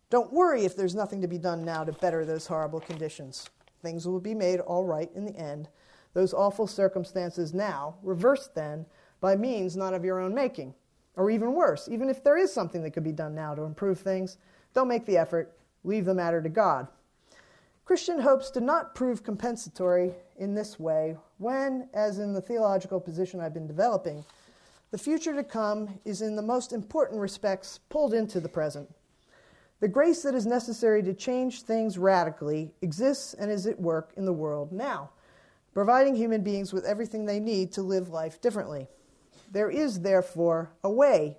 [0.09, 3.47] Don't worry if there's nothing to be done now to better those horrible conditions.
[3.83, 5.69] Things will be made all right in the end.
[6.15, 8.87] Those awful circumstances now, reversed then
[9.21, 10.73] by means not of your own making
[11.15, 13.99] or even worse, even if there is something that could be done now to improve
[13.99, 14.37] things,
[14.73, 16.87] don't make the effort, leave the matter to God.
[17.85, 23.39] Christian hopes to not prove compensatory in this way when, as in the theological position
[23.39, 24.25] I've been developing,
[24.91, 28.89] the future to come is in the most important respects pulled into the present.
[29.81, 34.25] The grace that is necessary to change things radically exists and is at work in
[34.25, 35.11] the world now,
[35.73, 38.87] providing human beings with everything they need to live life differently.
[39.55, 41.37] There is, therefore, a way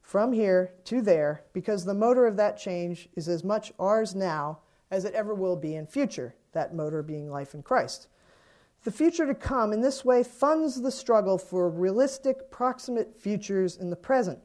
[0.00, 4.60] from here to there because the motor of that change is as much ours now
[4.90, 8.08] as it ever will be in future, that motor being life in Christ.
[8.84, 13.90] The future to come in this way funds the struggle for realistic, proximate futures in
[13.90, 14.38] the present.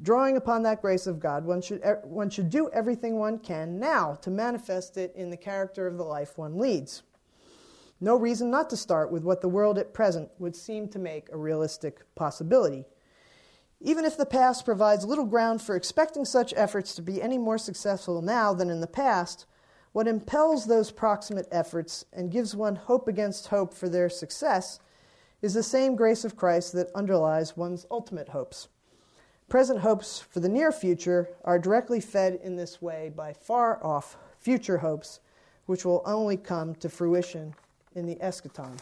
[0.00, 4.14] Drawing upon that grace of God, one should, one should do everything one can now
[4.22, 7.02] to manifest it in the character of the life one leads.
[8.00, 11.28] No reason not to start with what the world at present would seem to make
[11.32, 12.84] a realistic possibility.
[13.80, 17.58] Even if the past provides little ground for expecting such efforts to be any more
[17.58, 19.46] successful now than in the past,
[19.92, 24.78] what impels those proximate efforts and gives one hope against hope for their success
[25.42, 28.68] is the same grace of Christ that underlies one's ultimate hopes.
[29.48, 34.16] Present hopes for the near future are directly fed in this way by far off
[34.38, 35.20] future hopes,
[35.66, 37.54] which will only come to fruition
[37.98, 38.78] in the eschaton.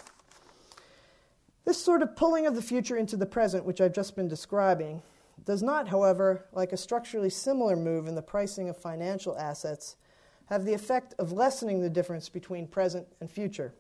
[1.65, 5.03] This sort of pulling of the future into the present, which I've just been describing,
[5.45, 9.97] does not, however, like a structurally similar move in the pricing of financial assets,
[10.47, 13.75] have the effect of lessening the difference between present and future.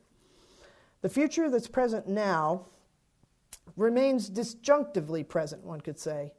[1.02, 2.66] The future that's present now
[3.76, 6.32] remains disjunctively present, one could say.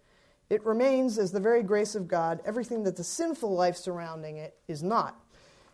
[0.49, 4.57] It remains, as the very grace of God, everything that the sinful life surrounding it
[4.67, 5.21] is not.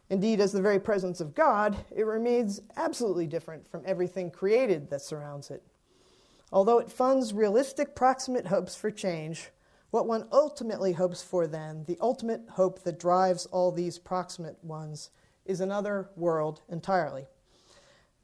[0.09, 5.01] Indeed, as the very presence of God, it remains absolutely different from everything created that
[5.01, 5.63] surrounds it.
[6.51, 9.49] Although it funds realistic proximate hopes for change,
[9.89, 15.09] what one ultimately hopes for then, the ultimate hope that drives all these proximate ones,
[15.45, 17.25] is another world entirely.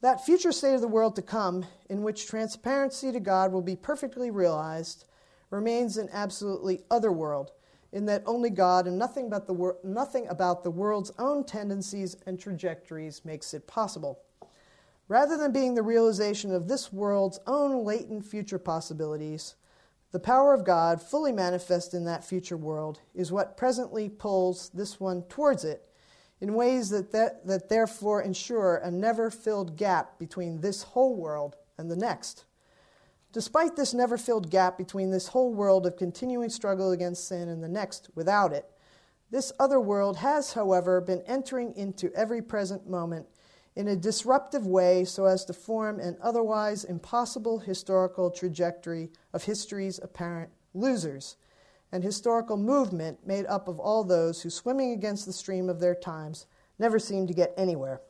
[0.00, 3.76] That future state of the world to come, in which transparency to God will be
[3.76, 5.04] perfectly realized,
[5.50, 7.52] remains an absolutely other world
[7.92, 12.16] in that only God and nothing about, the wor- nothing about the world's own tendencies
[12.26, 14.20] and trajectories makes it possible.
[15.08, 19.56] Rather than being the realization of this world's own latent future possibilities,
[20.12, 24.98] the power of God, fully manifest in that future world, is what presently pulls this
[25.00, 25.88] one towards it
[26.40, 31.56] in ways that, that, that therefore ensure a never filled gap between this whole world
[31.76, 32.44] and the next.
[33.32, 37.62] Despite this never filled gap between this whole world of continuing struggle against sin and
[37.62, 38.68] the next without it,
[39.30, 43.26] this other world has, however, been entering into every present moment
[43.76, 50.00] in a disruptive way so as to form an otherwise impossible historical trajectory of history's
[50.02, 51.36] apparent losers,
[51.92, 55.94] an historical movement made up of all those who, swimming against the stream of their
[55.94, 56.46] times,
[56.80, 58.00] never seem to get anywhere.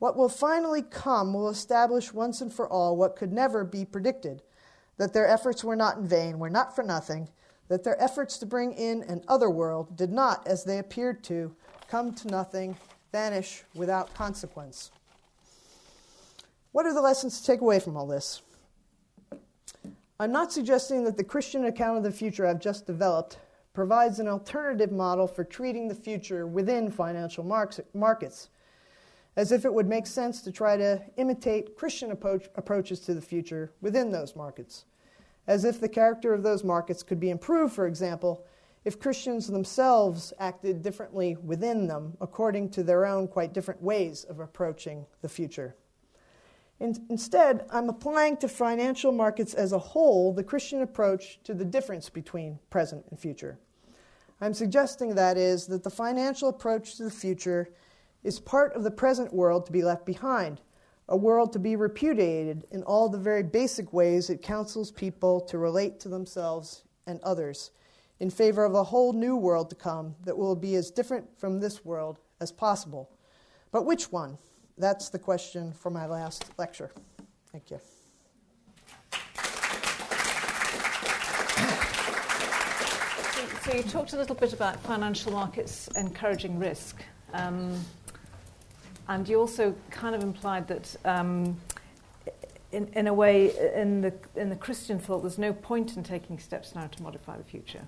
[0.00, 4.42] What will finally come will establish once and for all what could never be predicted
[4.96, 7.28] that their efforts were not in vain, were not for nothing,
[7.68, 11.54] that their efforts to bring in an other world did not, as they appeared to,
[11.86, 12.76] come to nothing,
[13.12, 14.90] vanish without consequence.
[16.72, 18.40] What are the lessons to take away from all this?
[20.18, 23.38] I'm not suggesting that the Christian account of the future I've just developed
[23.74, 28.48] provides an alternative model for treating the future within financial markets,
[29.36, 33.22] as if it would make sense to try to imitate Christian approach, approaches to the
[33.22, 34.84] future within those markets,
[35.46, 38.44] as if the character of those markets could be improved, for example,
[38.84, 44.40] if Christians themselves acted differently within them according to their own quite different ways of
[44.40, 45.76] approaching the future.
[46.80, 51.64] In, instead, I'm applying to financial markets as a whole the Christian approach to the
[51.64, 53.58] difference between present and future.
[54.40, 57.68] I'm suggesting, that is, that the financial approach to the future
[58.22, 60.60] is part of the present world to be left behind,
[61.08, 65.58] a world to be repudiated in all the very basic ways it counsels people to
[65.58, 67.70] relate to themselves and others,
[68.20, 71.58] in favor of a whole new world to come that will be as different from
[71.58, 73.10] this world as possible.
[73.72, 74.38] But which one?
[74.76, 76.90] That's the question for my last lecture.
[77.52, 77.80] Thank you.
[83.62, 87.02] So, you talked a little bit about financial markets encouraging risk.
[87.32, 87.78] Um,
[89.08, 91.60] and you also kind of implied that, um,
[92.72, 96.38] in, in a way, in the, in the Christian thought, there's no point in taking
[96.38, 97.82] steps now to modify the future.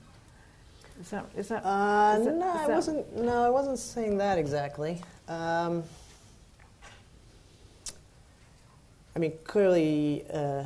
[1.00, 3.16] Is that, is that, uh, is that no, I wasn't.
[3.16, 5.00] No, I wasn't saying that exactly.
[5.26, 5.82] Um,
[9.16, 10.64] I mean, clearly, uh,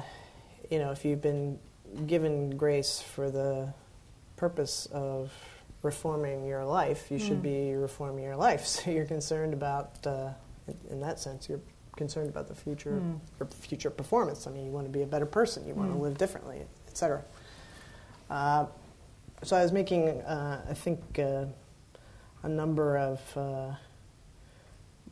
[0.70, 1.58] you know, if you've been
[2.06, 3.72] given grace for the
[4.36, 5.32] purpose of
[5.86, 7.26] reforming your life, you mm.
[7.26, 8.66] should be reforming your life.
[8.66, 10.30] So you're concerned about, uh,
[10.90, 11.60] in, that sense, you're
[11.96, 13.18] concerned about the future mm.
[13.40, 14.46] or future performance.
[14.46, 17.22] I mean, you want to be a better person, you want to live differently, etc.
[18.28, 18.66] Uh,
[19.42, 21.46] so I was making, uh, I think, uh,
[22.42, 23.74] a number of uh,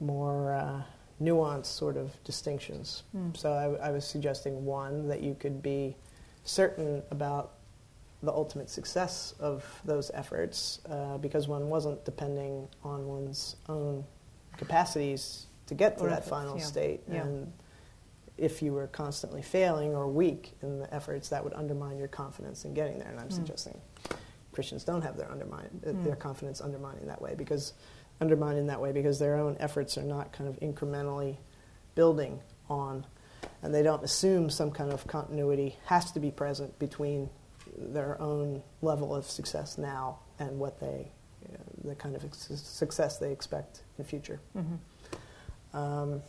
[0.01, 0.83] more uh,
[1.23, 3.05] nuanced sort of distinctions.
[3.17, 3.37] Mm.
[3.37, 5.97] So I, I, was suggesting one that you could be
[6.45, 7.53] certain about
[8.25, 14.05] the ultimate success of those efforts uh, because one wasn't depending on one's own
[14.57, 16.65] capacities to get to that final yeah.
[16.65, 17.01] state.
[17.11, 17.23] Yeah.
[17.23, 17.53] And
[18.37, 22.65] if you were constantly failing or weak in the efforts, that would undermine your confidence
[22.65, 23.09] in getting there.
[23.09, 23.33] And I'm mm.
[23.33, 23.81] suggesting
[24.53, 26.05] Christians don't have their undermine mm.
[26.05, 27.73] their confidence undermined in that way because
[28.21, 31.37] undermined in that way because their own efforts are not kind of incrementally
[31.95, 33.07] building on,
[33.63, 37.29] and they don't assume some kind of continuity has to be present between
[37.77, 41.11] their own level of success now and what they,
[41.47, 44.41] you know, the kind of success they expect in the future.
[44.57, 45.77] Mm-hmm.
[45.77, 46.23] Um,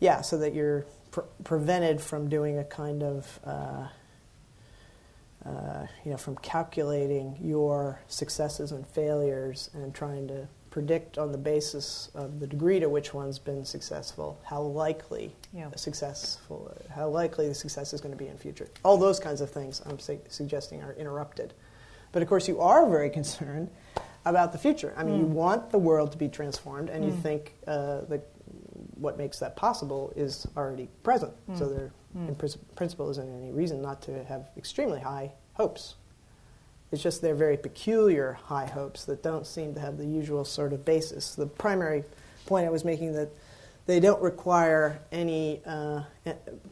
[0.00, 3.88] yeah, so that you're pre- prevented from doing a kind of uh,
[5.46, 11.38] uh, you know, from calculating your successes and failures and trying to predict on the
[11.38, 15.70] basis of the degree to which one's been successful, how likely yeah.
[15.74, 18.68] successful, how likely the success is going to be in future.
[18.84, 21.54] All those kinds of things I'm su- suggesting are interrupted.
[22.12, 23.70] But of course, you are very concerned
[24.26, 24.92] about the future.
[24.98, 25.20] I mean, mm.
[25.20, 27.06] you want the world to be transformed, and mm.
[27.06, 28.28] you think uh, that
[28.96, 31.32] what makes that possible is already present.
[31.48, 31.58] Mm.
[31.58, 32.28] So there mm.
[32.28, 32.34] in
[32.76, 35.94] principle isn't any reason not to have extremely high hopes.
[36.92, 40.72] It's just they're very peculiar high hopes that don't seem to have the usual sort
[40.72, 41.34] of basis.
[41.34, 42.04] The primary
[42.46, 43.30] point I was making that
[43.86, 46.02] they don't require any uh,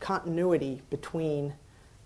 [0.01, 1.55] continuity between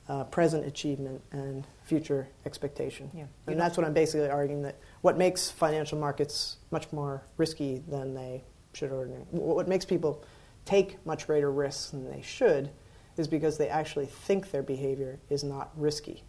[0.09, 3.11] uh, present achievement and future expectation.
[3.15, 3.25] Yeah.
[3.47, 8.15] And that's what I'm basically arguing that what makes financial markets much more risky than
[8.15, 8.43] they
[8.73, 10.25] should ordinarily, what makes people
[10.65, 12.71] take much greater risks than they should
[13.17, 16.23] is because they actually think their behavior is not risky.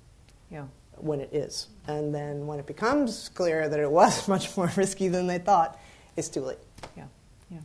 [0.50, 0.66] Yeah.
[1.02, 1.68] When it is.
[1.88, 5.80] And then when it becomes clear that it was much more risky than they thought,
[6.16, 6.60] it's too late.
[6.96, 7.06] Yeah.
[7.50, 7.60] Yeah.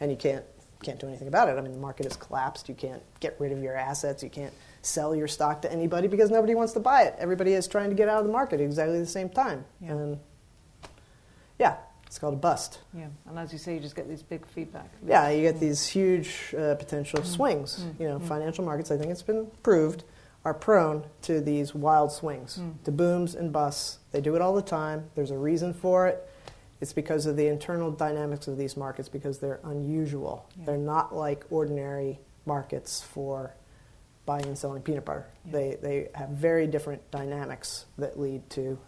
[0.00, 0.44] And you can't
[0.82, 1.56] can't do anything about it.
[1.56, 2.68] I mean, the market has collapsed.
[2.68, 4.22] You can't get rid of your assets.
[4.22, 7.16] You can't sell your stock to anybody because nobody wants to buy it.
[7.18, 9.64] Everybody is trying to get out of the market at exactly the same time.
[9.80, 9.92] Yeah.
[9.92, 10.18] And
[11.58, 11.76] yeah,
[12.06, 12.80] it's called a bust.
[12.94, 14.90] Yeah, and as you say, you just get these big feedback.
[15.06, 17.26] Yeah, you get these huge uh, potential mm.
[17.26, 17.80] swings.
[17.80, 18.00] Mm.
[18.00, 18.28] You know, mm.
[18.28, 20.04] financial markets, I think it's been proved,
[20.46, 22.72] are prone to these wild swings, mm.
[22.84, 23.98] to booms and busts.
[24.12, 25.10] They do it all the time.
[25.16, 26.24] There's a reason for it.
[26.80, 30.48] It's because of the internal dynamics of these markets because they're unusual.
[30.56, 30.66] Yeah.
[30.66, 33.56] They're not like ordinary markets for
[34.24, 35.26] buying and selling peanut butter.
[35.46, 35.52] Yeah.
[35.52, 38.78] They, they have very different dynamics that lead to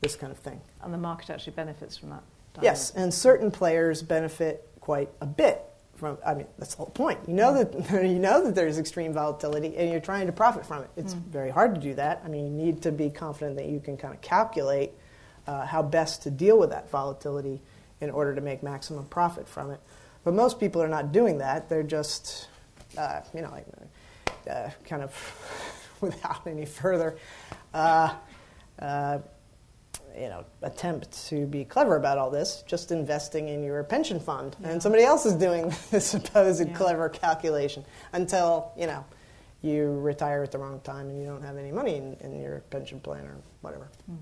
[0.00, 0.62] this kind of thing.
[0.80, 2.22] And the market actually benefits from that.
[2.62, 5.60] Yes, and certain players benefit quite a bit
[5.96, 6.18] from.
[6.26, 7.20] I mean, that's the whole point.
[7.26, 10.82] You know that you know that there's extreme volatility, and you're trying to profit from
[10.82, 10.90] it.
[10.96, 11.22] It's Mm.
[11.26, 12.22] very hard to do that.
[12.24, 14.92] I mean, you need to be confident that you can kind of calculate
[15.46, 17.60] uh, how best to deal with that volatility
[18.00, 19.80] in order to make maximum profit from it.
[20.24, 21.68] But most people are not doing that.
[21.68, 22.48] They're just,
[22.96, 23.66] uh, you know, like,
[24.50, 25.12] uh, kind of
[26.00, 27.16] without any further.
[30.16, 34.54] You know, attempt to be clever about all this, just investing in your pension fund,
[34.60, 34.68] Yeah.
[34.70, 36.74] and somebody else is doing the supposed Yeah.
[36.74, 39.04] clever calculation until you know
[39.62, 42.60] you retire at the wrong time and you don't have any money in, in your
[42.70, 43.88] pension plan or whatever.
[44.06, 44.16] Hmm.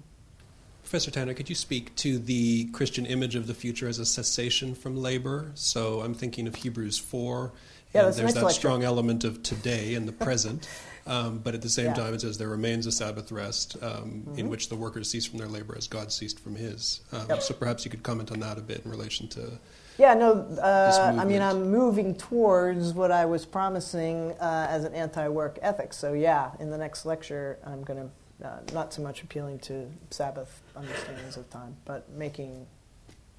[0.84, 4.74] Professor Tanner, could you speak to the Christian image of the future as a cessation
[4.74, 5.50] from labor?
[5.54, 7.52] So I'm thinking of Hebrews 4,
[7.94, 8.58] Yeah, and there's next that lecture.
[8.58, 10.68] strong element of today and the present.
[11.06, 11.94] Um, but at the same Yeah.
[11.94, 14.50] time, it says there remains a Sabbath rest um, in Mhm.
[14.50, 17.00] which the workers cease from their labor as God ceased from his.
[17.12, 17.42] Um, Yep.
[17.42, 19.58] So perhaps you could comment on that a bit in relation to.
[19.98, 20.32] Yeah, no,
[20.62, 21.42] uh, I mean.
[21.42, 25.92] I'm moving towards what I was promising uh, as an anti work ethic.
[25.92, 29.90] So, yeah, in the next lecture, I'm going to, uh, not so much appealing to
[30.10, 32.66] Sabbath understandings of time, but making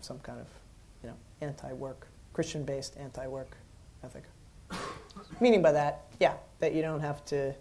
[0.02, 0.48] some kind of,
[1.02, 3.58] you know, anti work, Christian based anti work
[4.04, 4.24] ethic.
[5.40, 7.54] Meaning by that, yeah, that you don't have to,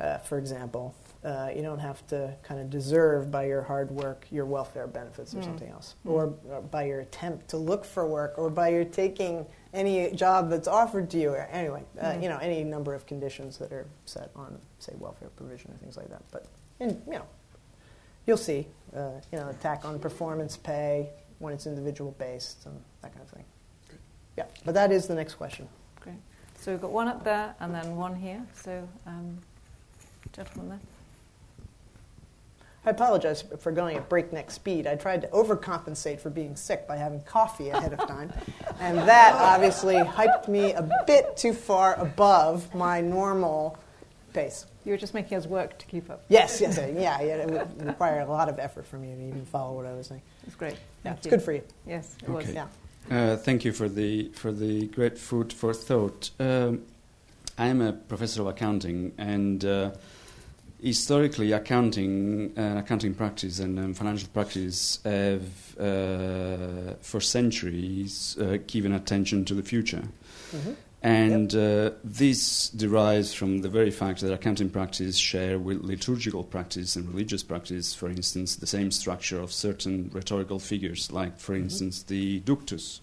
[0.00, 0.92] uh, for example,
[1.24, 5.32] uh, you don't have to kind of deserve by your hard work your welfare benefits
[5.32, 5.44] or Mm.
[5.44, 6.10] something else, Mm.
[6.10, 10.50] or, or by your attempt to look for work, or by your taking any job
[10.50, 11.34] that's offered to you.
[11.34, 12.22] Anyway, uh, Mm.
[12.22, 15.96] you know, any number of conditions that are set on, say, welfare provision or things
[15.96, 16.22] like that.
[16.32, 16.46] But,
[16.80, 17.26] and, you know,
[18.26, 18.66] you'll see,
[18.96, 23.30] uh, you know, attack on performance pay when it's individual based and that kind of
[23.30, 23.44] thing.
[24.36, 25.68] Yeah, but that is the next question.
[26.00, 26.16] Great.
[26.60, 28.46] So we've got one up there and then one here.
[28.52, 29.38] So, um,
[30.34, 30.80] gentleman there.
[32.84, 34.86] I apologize for going at breakneck speed.
[34.86, 38.32] I tried to overcompensate for being sick by having coffee ahead of time,
[38.80, 43.78] and that obviously hyped me a bit too far above my normal
[44.34, 44.66] pace.
[44.84, 46.24] You were just making us work to keep up.
[46.28, 49.44] Yes, yes, yeah, yeah, it would require a lot of effort from you to even
[49.46, 50.22] follow what I was saying.
[50.46, 50.72] It's great.
[50.72, 51.30] Yeah, Thank it's you.
[51.30, 51.62] good for you.
[51.86, 52.50] Yes, it was.
[52.50, 52.66] Yeah.
[53.08, 56.30] Uh, thank you for the for the great food for thought.
[56.38, 56.82] Um,
[57.58, 59.90] I am a professor of accounting, and uh,
[60.82, 68.92] historically, accounting and accounting practice and um, financial practice have, uh, for centuries, uh, given
[68.92, 70.02] attention to the future.
[70.52, 70.76] Mhm.
[71.02, 76.94] And uh, this derives from the very fact that accounting practice share with liturgical practice
[76.94, 81.62] and religious practice, for instance, the same structure of certain rhetorical figures, like, for Mhm.
[81.62, 83.00] instance, the ductus,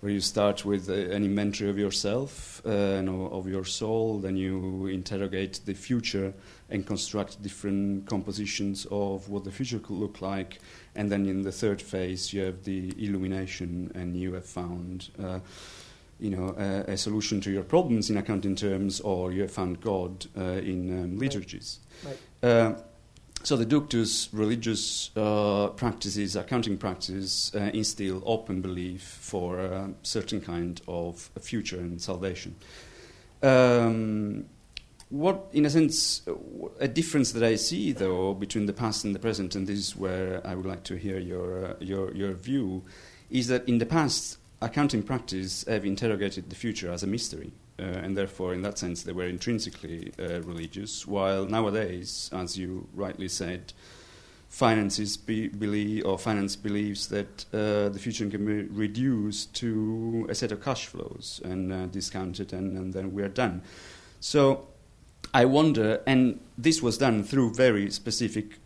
[0.00, 4.36] where you start with uh, an inventory of yourself uh, and of your soul, then
[4.36, 6.34] you interrogate the future
[6.68, 10.58] and construct different compositions of what the future could look like,
[10.96, 15.10] and then in the third phase you have the illumination, and you have found.
[16.20, 19.80] You know, a, a solution to your problems in accounting terms, or you have found
[19.80, 21.78] God uh, in um, liturgies.
[22.04, 22.18] Right.
[22.42, 22.74] Uh,
[23.42, 30.42] so the ductus, religious uh, practices, accounting practices, uh, instill open belief for a certain
[30.42, 32.54] kind of a future and salvation.
[33.42, 34.44] Um,
[35.08, 36.22] what, in a sense,
[36.78, 39.96] a difference that I see, though, between the past and the present, and this is
[39.96, 42.84] where I would like to hear your uh, your your view,
[43.30, 47.82] is that in the past, accounting practice have interrogated the future as a mystery, uh,
[47.82, 51.06] and therefore, in that sense, they were intrinsically uh, religious.
[51.06, 53.72] While nowadays, as you rightly said,
[54.48, 60.34] finances be, believe or finance believes that uh, the future can be reduced to a
[60.34, 63.62] set of cash flows and uh, discounted, and, and then we are done.
[64.20, 64.66] So,
[65.32, 68.58] I wonder, and this was done through very specific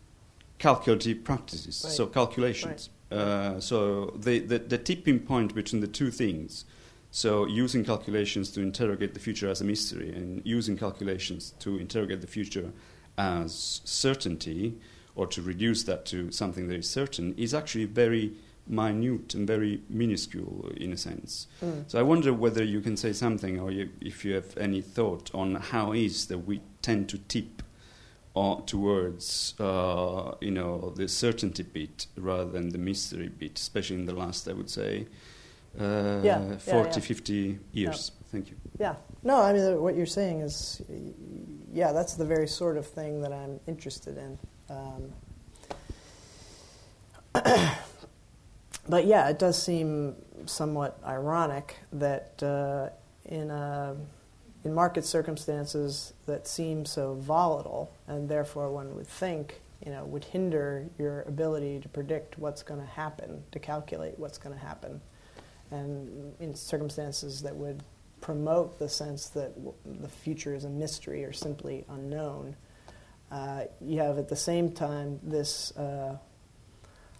[0.59, 1.93] calculative practices, Right.
[1.93, 2.89] so calculations.
[3.11, 6.65] Uh, so the, the, the tipping point between the two things,
[7.11, 12.21] so using calculations to interrogate the future as a mystery and using calculations to interrogate
[12.21, 12.73] the future
[13.17, 14.75] as certainty
[15.15, 18.33] or to reduce that to something that is certain is actually very
[18.67, 21.47] minute and very minuscule in a sense.
[21.63, 21.85] Mm.
[21.87, 25.31] So I wonder whether you can say something, or you, if you have any thought
[25.35, 27.63] on how is that we tend to tip
[28.37, 34.07] uh, towards, uh, you know, the certainty bit rather than the mystery bit, especially in
[34.07, 35.07] the last, I would say,
[35.79, 37.07] uh, Yeah, yeah, 40, yeah.
[37.07, 38.13] 50 years.
[38.33, 38.57] Thank you.
[38.79, 38.97] Yeah.
[39.23, 40.83] No, I mean, what you're saying is,
[41.73, 44.39] yeah, that's the very sort of thing that I'm interested in.
[44.69, 45.13] Um,
[48.89, 50.17] but yeah, it does seem
[50.47, 52.89] somewhat ironic that uh,
[53.27, 53.97] in, a,
[54.65, 60.25] in market circumstances that seem so volatile, and therefore one would think you know, would
[60.25, 65.01] hinder your ability to predict what's going to happen, to calculate what's going to happen,
[65.71, 67.83] and in circumstances that would
[68.21, 72.57] promote the sense that w- the future is a mystery or simply unknown.
[73.31, 76.17] Uh, you have at the same time this uh,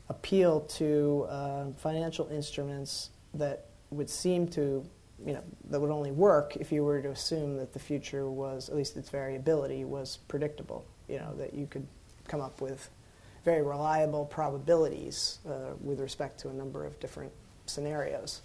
[0.09, 4.89] appeal to uh, financial instruments that would seem to,
[5.25, 8.69] you know, that would only work if you were to assume that the future was,
[8.69, 10.85] at least its variability, was predictable.
[11.09, 11.87] You know, that you could
[12.29, 12.91] come up with
[13.45, 17.33] very reliable probabilities uh, with respect to a number of different
[17.67, 18.43] scenarios.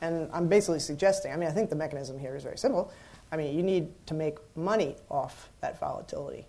[0.00, 2.92] And I'm basically suggesting, I mean, I think the mechanism here is very simple.
[3.32, 6.46] I mean, you need to make money off that volatility.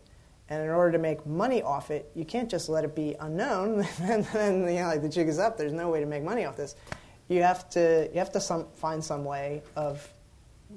[0.49, 3.87] And in order to make money off it, you can't just let it be unknown
[4.01, 5.57] and then you know, like the jig is up.
[5.57, 6.75] There's no way to make money off this.
[7.27, 10.07] You have to you have to some, find some way of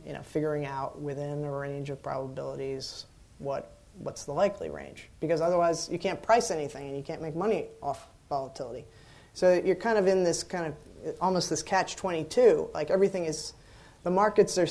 [0.06, 3.06] you know figuring out within a range of probabilities
[3.38, 7.34] what what's the likely range because otherwise you can't price anything and you can't make
[7.34, 8.84] money off volatility.
[9.34, 12.70] So you're kind of in this kind of almost this catch 22.
[12.74, 13.52] Like everything is
[14.02, 14.68] the markets are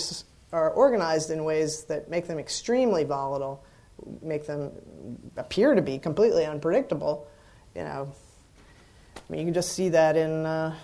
[0.54, 3.64] are organized in ways that make them extremely volatile
[4.22, 4.72] make them
[5.38, 7.28] appear to be completely unpredictable.
[7.76, 8.14] You know,
[9.16, 10.76] I mean, you can just see that in uh,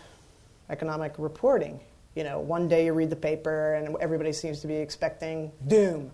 [0.69, 1.79] economic reporting.
[2.15, 6.11] You know, one day you read the paper and everybody seems to be expecting doom.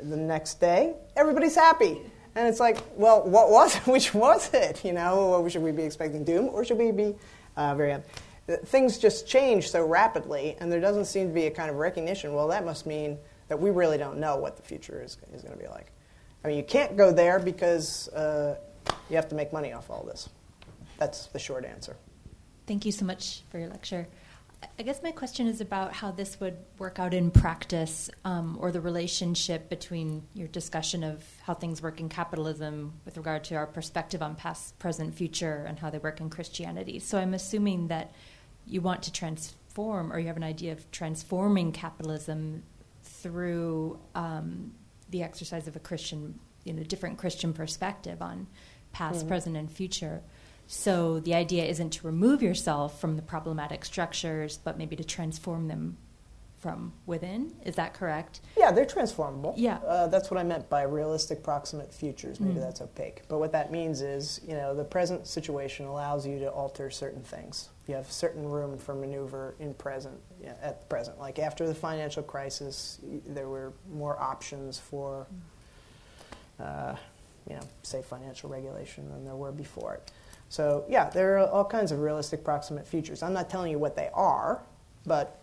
[0.00, 2.00] The next day, everybody's happy.
[2.36, 3.86] And it's like, well, what was it?
[3.86, 4.84] Which was it?
[4.84, 7.14] You know, should we be expecting doom or should we be
[7.56, 8.08] uh, very happy?
[8.66, 12.34] Things just change so rapidly, and there doesn't seem to be a kind of recognition.
[12.34, 13.16] Well, that must mean
[13.48, 15.86] that we really don't know what the future is, is going to be like.
[16.44, 18.58] I mean, you can't go there because uh,
[19.08, 20.28] you have to make money off all this.
[20.98, 21.96] That's the short answer.
[22.66, 24.08] Thank you so much for your lecture.
[24.78, 28.72] I guess my question is about how this would work out in practice um, or
[28.72, 33.66] the relationship between your discussion of how things work in capitalism with regard to our
[33.66, 36.98] perspective on past, present, future, and how they work in Christianity.
[36.98, 38.12] So I'm assuming that
[38.66, 42.62] you want to transform or you have an idea of transforming capitalism
[43.02, 44.72] through um,
[45.10, 48.46] the exercise of a Christian, you know, different Christian perspective on
[48.92, 49.28] past, mm-hmm.
[49.28, 50.22] present, and future.
[50.66, 55.68] So the idea isn't to remove yourself from the problematic structures, but maybe to transform
[55.68, 55.98] them
[56.64, 57.52] from within.
[57.66, 58.40] Is that correct?
[58.56, 59.52] Yeah, they're transformable.
[59.54, 59.76] Yeah.
[59.86, 62.40] Uh, that's what I meant by realistic proximate futures.
[62.40, 62.62] Maybe mm.
[62.62, 63.20] that's opaque.
[63.28, 67.22] But what that means is, you know, the present situation allows you to alter certain
[67.22, 67.68] things.
[67.86, 71.18] You have certain room for maneuver in present, yeah, at the present.
[71.18, 75.26] Like after the financial crisis, there were more options for,
[76.58, 76.96] uh,
[77.46, 80.10] you know, say financial regulation than there were before it.
[80.48, 83.22] So yeah, there are all kinds of realistic proximate futures.
[83.22, 84.62] I'm not telling you what they are,
[85.06, 85.40] but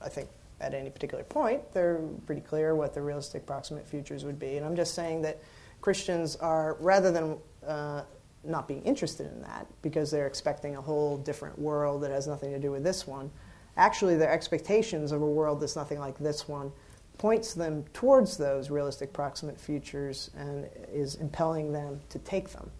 [0.00, 0.28] I think
[0.60, 4.56] at any particular point, they're pretty clear what the realistic proximate futures would be.
[4.56, 5.38] And I'm just saying that
[5.80, 8.02] Christians are, rather than uh,
[8.44, 12.52] not being interested in that because they're expecting a whole different world that has nothing
[12.52, 13.30] to do with this one,
[13.76, 16.72] actually, their expectations of a world that's nothing like this one
[17.18, 22.70] points them towards those realistic proximate futures and is impelling them to take them.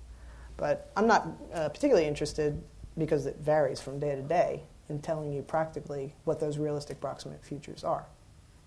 [0.57, 2.63] But I'm not uh, particularly interested
[2.99, 7.45] because it varies from day to day in telling you practically what those realistic proximate
[7.45, 8.07] futures are.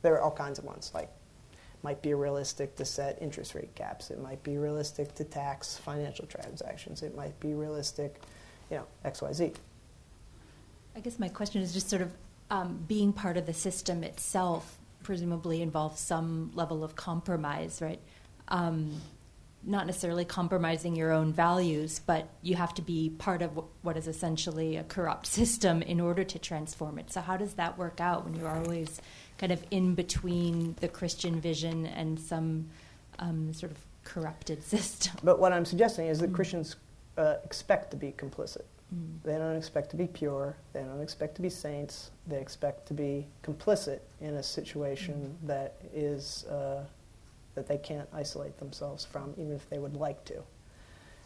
[0.02, 1.10] There are all kinds of ones, like
[1.82, 4.12] might be realistic to set interest rate caps.
[4.12, 7.04] It might be realistic to tax financial transactions.
[7.04, 8.22] It might be realistic,
[8.70, 9.54] you know, X, Y, Z.
[10.96, 12.12] I guess my question is just sort of
[12.52, 18.00] um, being part of the system itself presumably involves some level of compromise, right?
[18.50, 19.00] Um,
[19.64, 24.07] not necessarily compromising your own values, but you have to be part of what is
[24.07, 27.12] essentially a corrupt system in order to transform it.
[27.12, 29.01] So, how does that work out when you're always
[29.38, 32.68] kind of in between the Christian vision and some
[33.20, 35.14] um, sort of corrupted system?
[35.24, 36.36] But what I'm suggesting is that mm.
[36.36, 36.76] Christians
[37.18, 38.64] uh, expect to be complicit.
[38.95, 39.22] Mm.
[39.24, 40.55] They don't expect to be pure.
[40.74, 42.12] They don't expect to be saints.
[42.28, 45.47] They expect to be complicit in a situation mm.
[45.47, 46.45] that is.
[46.45, 46.86] Uh,
[47.60, 50.41] that they can't isolate themselves from, even if they would like to.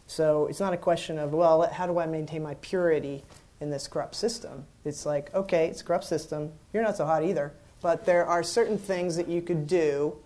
[0.06, 3.22] So it's not a question of, well, how do I maintain my purity
[3.60, 4.66] in this corrupt system?
[4.84, 6.52] It's like, okay, it's a corrupt system.
[6.72, 7.54] You're not so hot either.
[7.80, 10.16] But there are certain things that you could do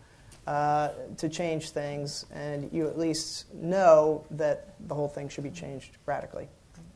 [0.46, 5.50] uh, to change things, and you at least know that the whole thing should be
[5.50, 6.48] changed radically.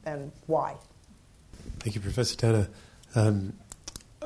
[0.07, 0.77] And why?
[1.81, 2.69] Thank you, Professor Tanner.
[3.15, 3.53] Um,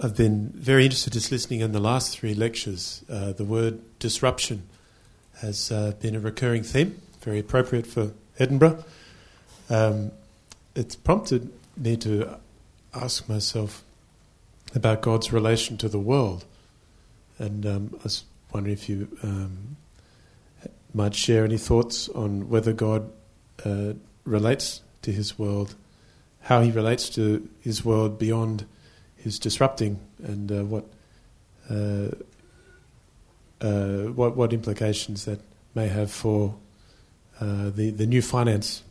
[0.02, 3.02] I've been very interested just listening in the last three lectures.
[3.08, 4.68] Uh, the word disruption
[5.40, 8.84] has uh, been a recurring theme, very appropriate for Edinburgh.
[9.68, 10.12] Um,
[10.74, 12.38] it's prompted me to
[12.94, 13.82] ask myself
[14.74, 16.44] about God's relation to the world.
[17.38, 19.76] And um, I was wondering if you um,
[20.94, 23.10] might share any thoughts on whether God
[23.64, 23.92] uh,
[24.24, 25.74] relates to his world,
[26.42, 28.66] how he relates to his world beyond
[29.16, 30.84] his disrupting, and uh, what,
[31.68, 32.08] uh,
[33.60, 35.40] uh, what what implications that
[35.74, 36.54] may have for
[37.40, 38.82] uh, the the new finance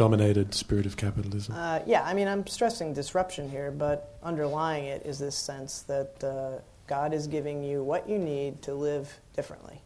[0.00, 1.54] dominated spirit of capitalism.
[1.54, 6.24] Uh, yeah, I mean, I'm stressing disruption here, but underlying it is this sense that
[6.24, 9.82] uh, God is giving you what you need to live differently.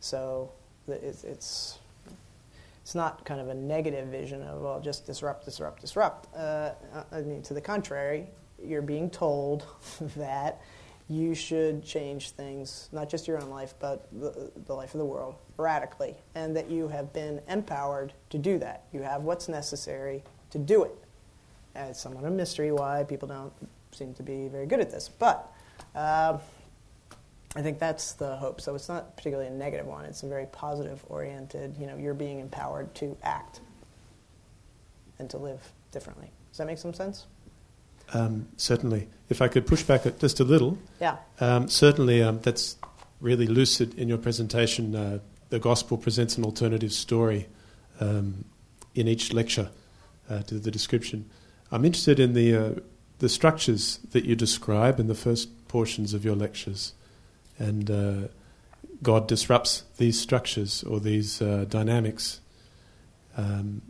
[0.00, 0.50] So
[0.88, 1.78] it's, it's,
[2.82, 6.34] it's not kind of a negative vision of, well, just disrupt, disrupt, disrupt.
[6.34, 6.72] Uh,
[7.12, 8.26] I mean, to the contrary,
[8.60, 9.64] you're being told
[10.16, 10.60] that
[11.12, 15.04] you should change things, not just your own life, but the, the, life of the
[15.04, 18.84] world, radically, and that you have been empowered to do that.
[18.92, 20.94] You have what's necessary to do it.
[21.74, 23.52] And it's somewhat a mystery why people don't
[23.92, 25.08] seem to be very good at this.
[25.08, 25.52] But
[25.94, 26.38] uh,
[27.54, 28.60] I think that's the hope.
[28.60, 30.04] So it's not particularly a negative one.
[30.06, 33.60] It's a very positive oriented, you know, you're being empowered to act
[35.18, 35.60] and to live
[35.90, 36.30] differently.
[36.50, 37.26] Does that make some sense?
[38.14, 39.08] Um, certainly.
[39.28, 40.78] If I could push back just a little.
[41.00, 41.16] Yeah.
[41.40, 42.76] Um, certainly, um, that's
[43.20, 44.94] really lucid in your presentation.
[44.94, 47.46] Uh, the gospel presents an alternative story
[48.00, 48.44] um,
[48.94, 49.70] in each lecture
[50.28, 51.30] uh, to the description.
[51.70, 52.70] I'm interested in the, uh,
[53.18, 56.92] the structures that you describe in the first portions of your lectures.
[57.58, 58.28] And uh,
[59.02, 62.40] God disrupts these structures or these uh, dynamics.
[63.36, 63.82] Um,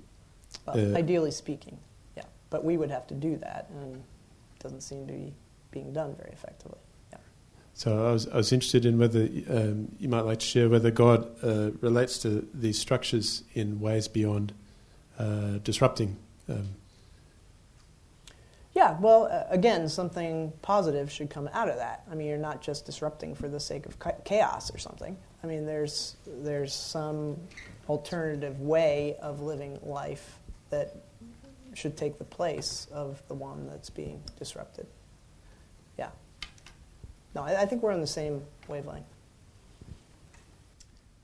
[0.67, 1.79] well, uh, ideally speaking,
[2.17, 2.25] yeah.
[2.51, 4.05] But we would have to do that, and
[4.63, 5.35] doesn't seem to be
[5.71, 6.79] being done very effectively.
[7.11, 7.19] Yeah.
[7.75, 10.91] So I was, I was interested in whether um, you might like to share whether
[10.91, 14.53] God uh, relates to these structures in ways beyond
[15.19, 16.17] uh, disrupting
[16.49, 16.69] um,
[18.75, 22.05] yeah, well, uh, again, something positive should come out of that.
[22.11, 25.17] I mean, you're not just disrupting for the sake of chaos or something.
[25.45, 27.37] I mean, there's there's some
[27.89, 30.39] alternative way of living life
[30.71, 30.97] that
[31.75, 34.87] should take the place of the one that's being disrupted.
[35.99, 36.11] Yeah.
[37.35, 39.07] No, I, I think we're on the same wavelength.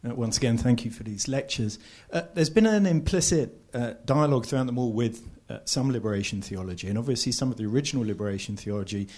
[0.06, 1.78] Uh, once again, thank you for these lectures.
[2.12, 6.88] Uh, there's been an implicit uh, dialogue throughout them all with uh, some liberation theology,
[6.88, 9.08] and obviously some of the original liberation theology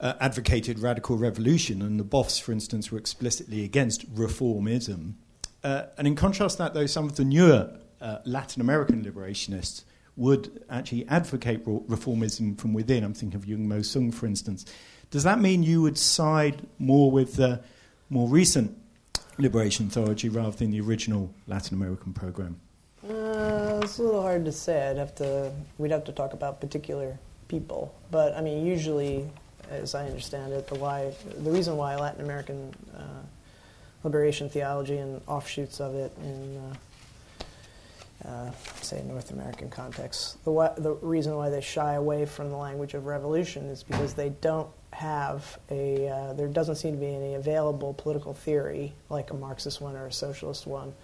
[0.00, 5.14] uh, advocated radical revolution, and the Boffs, for instance, were explicitly against reformism.
[5.62, 7.78] Uh, and in contrast to that, though, some of the newer
[8.26, 9.84] Latin American liberationists
[10.16, 13.02] would actually advocate reformism from within.
[13.02, 14.64] I'm thinking of Jung Mo Sung, for instance.
[15.10, 17.60] Does that mean you would side more with the
[18.10, 18.76] more recent
[19.38, 22.60] liberation theology rather than the original Latin American program?
[23.08, 24.88] Uh, it's a little hard to say.
[24.88, 25.52] I'd have to.
[25.78, 27.94] We'd have to talk about particular people.
[28.10, 29.28] But I mean, usually,
[29.70, 33.22] as I understand it, the why, the reason why Latin American uh,
[34.02, 36.74] liberation theology and offshoots of it in, uh,
[38.24, 38.50] uh,
[38.80, 43.06] say, North American context, the the reason why they shy away from the language of
[43.06, 46.08] revolution is because they don't have a.
[46.08, 50.06] Uh, there doesn't seem to be any available political theory like a Marxist one or
[50.06, 50.94] a socialist one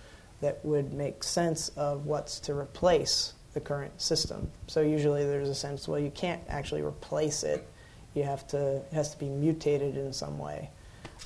[0.41, 4.51] that would make sense of what's to replace the current system.
[4.67, 7.67] So usually there's a sense, well, you can't actually replace it.
[8.15, 10.71] You have to, it has to be mutated in some way.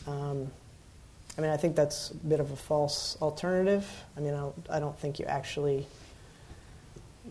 [0.07, 0.51] Um,
[1.37, 3.87] I mean, I think that's a bit of a false alternative.
[4.17, 5.87] I mean, I don't, I don't think you actually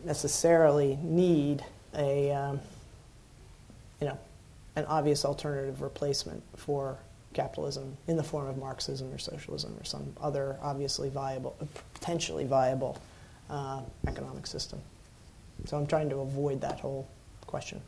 [0.03, 1.63] necessarily need
[1.95, 2.59] a, um,
[4.01, 4.17] you know,
[4.75, 6.97] an obvious alternative replacement for
[7.33, 11.55] capitalism in the form of Marxism or socialism or some other obviously viable,
[11.93, 12.99] potentially viable
[13.49, 14.79] uh, economic system.
[15.65, 17.07] So I'm trying to avoid that whole
[17.47, 17.81] question.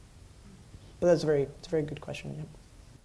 [0.99, 2.35] But that's a very, it's a very good question.
[2.37, 2.43] Yeah.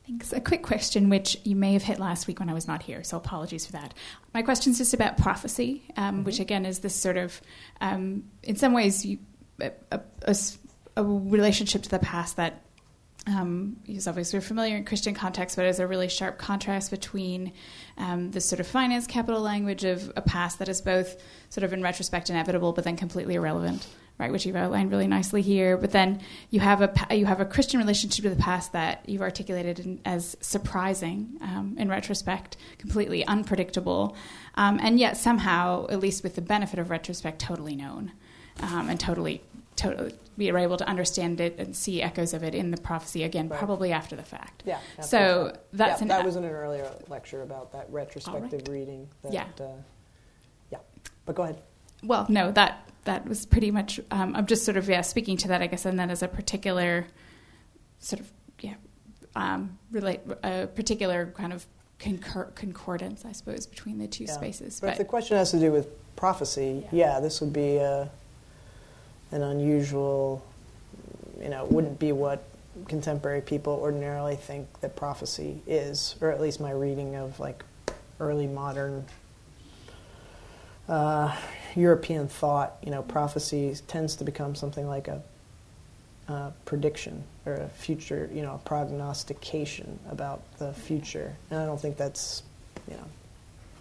[0.06, 0.32] Thanks.
[0.32, 3.04] A quick question, which you may have hit last week when I was not here,
[3.04, 3.94] so apologies for that.
[4.34, 6.24] My question is just about prophecy, um, mm-hmm.
[6.24, 7.40] which again is this sort of,
[7.80, 9.18] um, in some ways, you,
[9.60, 10.36] a, a,
[10.96, 12.62] a, relationship to the past that
[13.26, 17.52] um, is obviously familiar in Christian context, but there's a really sharp contrast between
[17.98, 21.72] um, this sort of finance capital language of a past that is both sort of
[21.72, 23.86] in retrospect inevitable, but then completely irrelevant,
[24.20, 24.30] right?
[24.30, 25.76] Which you've outlined really nicely here.
[25.76, 26.20] But then
[26.50, 30.00] you have a you have a Christian relationship to the past that you've articulated in,
[30.04, 34.16] as surprising um, in retrospect, completely unpredictable,
[34.54, 38.12] um, and yet somehow, at least with the benefit of retrospect, totally known
[38.62, 39.42] um, and totally
[39.76, 43.24] totally we are able to understand it and see echoes of it in the prophecy
[43.24, 43.58] again, right.
[43.58, 44.62] probably after the fact.
[44.64, 44.78] Yeah.
[45.02, 48.68] So that's yeah, that was in an earlier lecture about that retrospective right.
[48.68, 49.08] reading.
[49.22, 49.44] That, yeah.
[49.60, 49.68] Uh,
[50.70, 50.78] yeah.
[51.26, 51.60] But go ahead.
[52.02, 54.00] Well, no, that that was pretty much.
[54.10, 56.28] Um, I'm just sort of yeah speaking to that, I guess, and then as a
[56.28, 57.06] particular
[57.98, 58.74] sort of yeah
[59.34, 61.66] um, relate a particular kind of
[61.98, 64.32] concur- concordance, I suppose, between the two Yeah.
[64.32, 64.80] spaces.
[64.80, 67.14] But, if the question has to do with prophecy, Yeah.
[67.14, 68.10] yeah, this would be a,
[69.30, 70.42] an unusual,
[71.40, 72.42] you know, it wouldn't be what
[72.88, 77.64] contemporary people ordinarily think that prophecy is, or at least my reading of like
[78.18, 79.04] early modern
[80.88, 81.36] uh,
[81.76, 82.76] European thought.
[82.82, 85.22] You know, prophecy tends to become something like a
[86.28, 91.34] uh, prediction or a future, you know, a prognostication about the future.
[91.50, 92.42] And I don't think that's,
[92.88, 93.04] you know,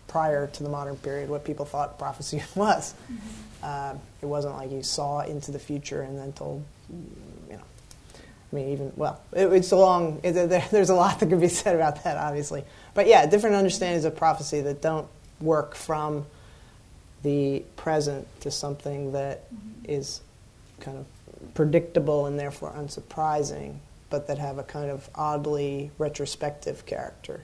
[0.07, 2.95] prior to the modern period what people thought prophecy was.
[3.61, 7.63] Uh, it wasn't like you saw into the future and then told, you know.
[8.51, 10.19] I mean, even well, it, it's a long.
[10.23, 12.63] It, there, there's a lot that can be said about that, obviously.
[12.95, 15.07] But yeah, different understandings of prophecy that don't
[15.39, 16.25] work from
[17.23, 19.43] the present to something that
[19.85, 20.21] is
[20.79, 21.05] kind of
[21.53, 23.75] predictable and therefore unsurprising,
[24.09, 27.41] but that have a kind of oddly retrospective character.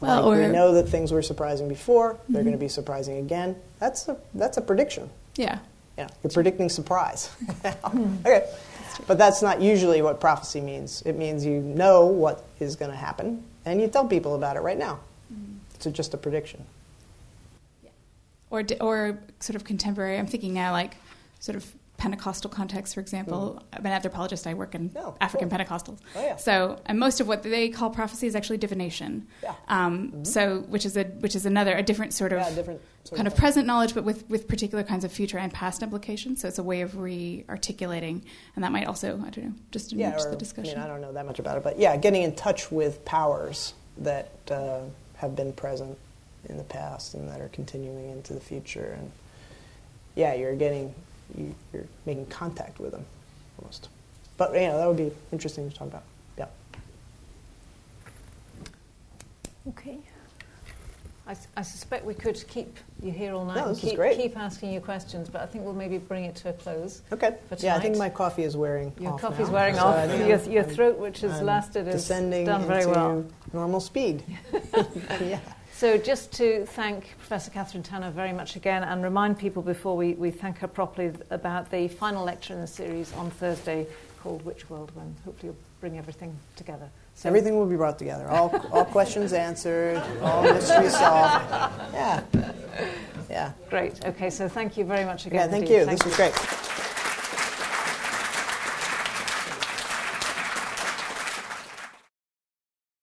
[0.00, 2.44] Well, like we know that things were surprising before; they're Mhm.
[2.46, 3.56] going to be surprising again.
[3.78, 5.10] That's a that's a prediction.
[5.36, 5.58] yeah.
[5.96, 7.30] Yeah, you're predicting surprise.
[8.26, 8.46] okay,
[9.06, 11.00] but that's not usually what prophecy means.
[11.06, 14.60] It means you know what is going to happen, and you tell people about it
[14.60, 14.98] right now.
[15.74, 16.64] It's just a prediction.
[18.50, 20.18] Or or sort of contemporary.
[20.18, 20.96] I'm thinking now, like
[21.40, 23.62] sort of Pentecostal context, for example.
[23.72, 24.46] I'm an anthropologist.
[24.46, 25.58] I work in African cool.
[25.58, 25.98] Pentecostals.
[26.14, 26.36] Oh, yeah.
[26.36, 29.26] So, and most of what they call prophecy is actually divination.
[29.42, 29.54] Yeah.
[29.68, 33.16] Um, So, which is a which is another a different sort of Yeah, different sort
[33.16, 33.40] kind of thing.
[33.40, 36.42] present knowledge, but with with particular kinds of future and past implications.
[36.42, 38.22] So it's a way of re-articulating,
[38.54, 40.74] and that might also I don't know just enrich yeah, or, the discussion.
[40.74, 43.04] I mean, I don't know that much about it, but yeah, getting in touch with
[43.06, 44.80] powers that uh,
[45.16, 45.96] have been present
[46.48, 49.10] in the past and that are continuing into the future, and
[50.14, 50.94] yeah, you're getting
[51.36, 53.04] you, you're making contact with them
[53.58, 53.88] almost.
[54.36, 56.04] But you know, that would be interesting to talk about.
[56.38, 56.46] Yeah.
[59.68, 59.98] Okay.
[61.28, 63.96] I, I suspect we could keep you here all night No, and this is keep,
[63.96, 64.16] great.
[64.16, 67.02] keep asking you questions, but I think we'll maybe bring it to a close.
[67.10, 67.34] Okay.
[67.58, 70.08] Yeah, I think my coffee is wearing Your off coffee's now, wearing so off.
[70.28, 73.24] Your, your throat, which has I'm lasted, is descending done very well.
[73.52, 74.22] normal speed.
[75.20, 75.40] yeah.
[75.76, 80.14] So just to thank Professor Kathryn Tanner very much again and remind people before we,
[80.14, 83.86] we thank her properly about the final lecture in the series on Thursday
[84.22, 85.14] called Which World When.
[85.26, 86.88] Hopefully you'll bring everything together.
[87.14, 88.26] So Everything will be brought together.
[88.30, 90.02] All, all questions answered.
[90.22, 91.44] All mysteries solved.
[91.92, 92.22] Yeah.
[93.28, 93.52] Yeah.
[93.68, 94.02] Great.
[94.02, 95.40] Okay, so thank you very much again.
[95.40, 95.80] Yeah, thank indeed.
[95.80, 95.84] you.
[95.84, 96.85] This was great.